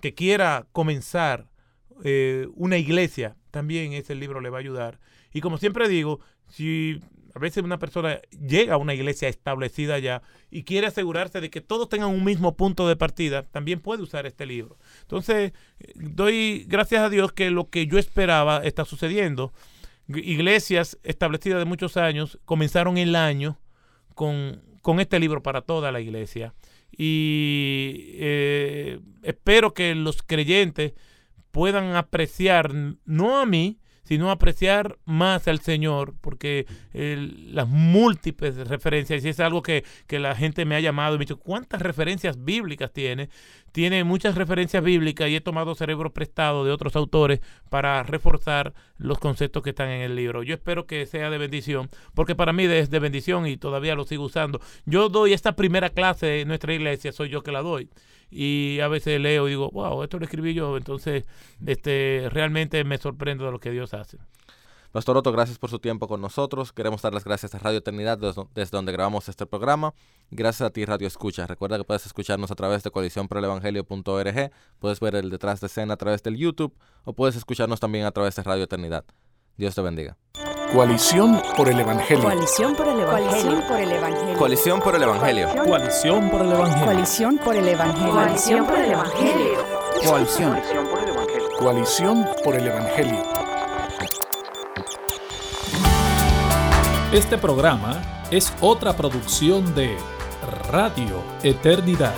que 0.00 0.14
quiera 0.14 0.66
comenzar 0.72 1.48
eh, 2.04 2.48
una 2.54 2.78
iglesia, 2.78 3.36
también 3.56 3.94
ese 3.94 4.14
libro 4.14 4.42
le 4.42 4.50
va 4.50 4.58
a 4.58 4.60
ayudar. 4.60 4.98
Y 5.32 5.40
como 5.40 5.56
siempre 5.56 5.88
digo, 5.88 6.20
si 6.46 7.00
a 7.34 7.38
veces 7.38 7.64
una 7.64 7.78
persona 7.78 8.20
llega 8.46 8.74
a 8.74 8.76
una 8.76 8.92
iglesia 8.92 9.30
establecida 9.30 9.98
ya 9.98 10.20
y 10.50 10.64
quiere 10.64 10.88
asegurarse 10.88 11.40
de 11.40 11.48
que 11.48 11.62
todos 11.62 11.88
tengan 11.88 12.10
un 12.10 12.22
mismo 12.22 12.54
punto 12.54 12.86
de 12.86 12.96
partida, 12.96 13.44
también 13.44 13.80
puede 13.80 14.02
usar 14.02 14.26
este 14.26 14.44
libro. 14.44 14.76
Entonces, 15.00 15.54
eh, 15.80 15.92
doy 15.94 16.66
gracias 16.68 17.00
a 17.02 17.08
Dios 17.08 17.32
que 17.32 17.48
lo 17.48 17.70
que 17.70 17.86
yo 17.86 17.98
esperaba 17.98 18.58
está 18.62 18.84
sucediendo. 18.84 19.54
Iglesias 20.06 20.98
establecidas 21.02 21.58
de 21.58 21.64
muchos 21.64 21.96
años 21.96 22.38
comenzaron 22.44 22.98
el 22.98 23.16
año 23.16 23.58
con, 24.14 24.60
con 24.82 25.00
este 25.00 25.18
libro 25.18 25.42
para 25.42 25.62
toda 25.62 25.90
la 25.92 26.02
iglesia. 26.02 26.52
Y 26.94 28.10
eh, 28.16 29.00
espero 29.22 29.72
que 29.72 29.94
los 29.94 30.22
creyentes 30.22 30.92
puedan 31.56 31.96
apreciar, 31.96 32.70
no 33.06 33.40
a 33.40 33.46
mí, 33.46 33.78
sino 34.02 34.30
apreciar 34.30 34.98
más 35.06 35.48
al 35.48 35.60
Señor, 35.60 36.14
porque 36.20 36.66
las 36.92 37.66
múltiples 37.66 38.68
referencias, 38.68 39.24
y 39.24 39.30
es 39.30 39.40
algo 39.40 39.62
que, 39.62 39.82
que, 40.06 40.18
la 40.18 40.34
gente 40.34 40.66
me 40.66 40.74
ha 40.74 40.80
llamado 40.80 41.14
y 41.14 41.18
me 41.18 41.22
ha 41.22 41.24
dicho, 41.24 41.38
¿cuántas 41.38 41.80
referencias 41.80 42.44
bíblicas 42.44 42.92
tiene? 42.92 43.30
Tiene 43.72 44.04
muchas 44.04 44.34
referencias 44.34 44.84
bíblicas 44.84 45.30
y 45.30 45.36
he 45.36 45.40
tomado 45.40 45.74
cerebro 45.74 46.12
prestado 46.12 46.62
de 46.62 46.72
otros 46.72 46.94
autores 46.94 47.40
para 47.70 48.02
reforzar 48.02 48.74
los 48.98 49.18
conceptos 49.18 49.62
que 49.62 49.70
están 49.70 49.88
en 49.88 50.02
el 50.02 50.14
libro. 50.14 50.42
Yo 50.42 50.56
espero 50.56 50.86
que 50.86 51.06
sea 51.06 51.30
de 51.30 51.38
bendición, 51.38 51.88
porque 52.12 52.34
para 52.34 52.52
mí 52.52 52.64
es 52.64 52.90
de 52.90 52.98
bendición 52.98 53.46
y 53.46 53.56
todavía 53.56 53.94
lo 53.94 54.04
sigo 54.04 54.24
usando. 54.24 54.60
Yo 54.84 55.08
doy 55.08 55.32
esta 55.32 55.56
primera 55.56 55.88
clase 55.88 56.42
en 56.42 56.48
nuestra 56.48 56.74
iglesia, 56.74 57.12
soy 57.12 57.30
yo 57.30 57.42
que 57.42 57.50
la 57.50 57.62
doy 57.62 57.88
y 58.30 58.80
a 58.80 58.88
veces 58.88 59.20
leo 59.20 59.46
y 59.46 59.50
digo, 59.50 59.70
wow, 59.70 60.02
esto 60.02 60.18
lo 60.18 60.24
escribí 60.24 60.54
yo, 60.54 60.76
entonces 60.76 61.24
este, 61.66 62.28
realmente 62.30 62.82
me 62.84 62.98
sorprendo 62.98 63.44
de 63.44 63.52
lo 63.52 63.58
que 63.58 63.70
Dios 63.70 63.94
hace. 63.94 64.18
Pastor 64.96 65.18
Otto, 65.18 65.30
gracias 65.30 65.58
por 65.58 65.68
su 65.68 65.78
tiempo 65.78 66.08
con 66.08 66.22
nosotros. 66.22 66.72
Queremos 66.72 67.02
dar 67.02 67.12
las 67.12 67.22
gracias 67.22 67.54
a 67.54 67.58
Radio 67.58 67.80
Eternidad 67.80 68.16
desde 68.16 68.70
donde 68.70 68.92
grabamos 68.92 69.28
este 69.28 69.44
programa. 69.44 69.92
Gracias 70.30 70.66
a 70.66 70.70
ti, 70.70 70.86
Radio 70.86 71.06
Escucha. 71.06 71.46
Recuerda 71.46 71.76
que 71.76 71.84
puedes 71.84 72.06
escucharnos 72.06 72.50
a 72.50 72.54
través 72.54 72.82
de 72.82 72.90
coaliciónporelevangelio.org, 72.90 74.50
puedes 74.78 75.00
ver 75.00 75.16
el 75.16 75.28
detrás 75.28 75.60
de 75.60 75.66
escena 75.66 75.94
a 75.94 75.96
través 75.98 76.22
del 76.22 76.38
YouTube 76.38 76.74
o 77.04 77.12
puedes 77.12 77.36
escucharnos 77.36 77.78
también 77.78 78.06
a 78.06 78.10
través 78.10 78.36
de 78.36 78.42
Radio 78.42 78.64
Eternidad. 78.64 79.04
Dios 79.58 79.74
te 79.74 79.82
bendiga. 79.82 80.16
Coalición 80.72 81.40
por 81.56 81.68
el 81.68 81.80
Evangelio. 81.80 82.24
Coalición 82.24 82.74
por 82.74 82.88
el 82.88 83.00
Evangelio. 83.00 83.66
por 83.68 83.80
el 83.80 83.92
Evangelio. 83.92 84.38
Coalición 84.38 84.80
por 84.80 84.94
el 84.94 85.02
Evangelio. 85.02 85.48
Coalición 85.64 86.28
por 86.28 86.42
el 86.42 86.52
Evangelio. 86.52 86.84
Coalición 86.84 87.38
por 87.38 87.56
el 87.56 87.68
Evangelio. 87.68 88.12
Coalición 88.12 88.66
por 88.66 88.78
el 88.78 88.90
Evangelio. 88.90 89.58
Coalición. 90.04 90.50
por 90.90 90.98
el 90.98 91.08
Evangelio. 91.08 91.48
Coalición 91.58 92.26
por 92.44 92.54
el 92.56 92.66
Evangelio. 92.66 93.22
Este 97.12 97.38
programa 97.38 98.24
es 98.30 98.52
otra 98.60 98.96
producción 98.96 99.74
de 99.74 99.96
Radio 100.70 101.22
Eternidad. 101.42 102.14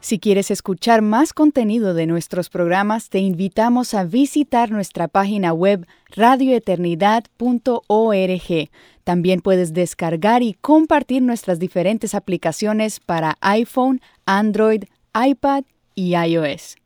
Si 0.00 0.18
quieres 0.18 0.50
escuchar 0.50 1.02
más 1.02 1.34
contenido 1.34 1.92
de 1.92 2.06
nuestros 2.06 2.48
programas, 2.48 3.10
te 3.10 3.18
invitamos 3.18 3.92
a 3.92 4.04
visitar 4.04 4.70
nuestra 4.70 5.08
página 5.08 5.52
web 5.52 5.86
radioeternidad.org. 6.16 8.70
También 9.04 9.42
puedes 9.42 9.74
descargar 9.74 10.42
y 10.42 10.54
compartir 10.54 11.20
nuestras 11.20 11.58
diferentes 11.58 12.14
aplicaciones 12.14 12.98
para 12.98 13.36
iPhone, 13.42 14.00
Android, 14.24 14.84
iPad 15.14 15.64
y 15.94 16.16
iOS. 16.16 16.79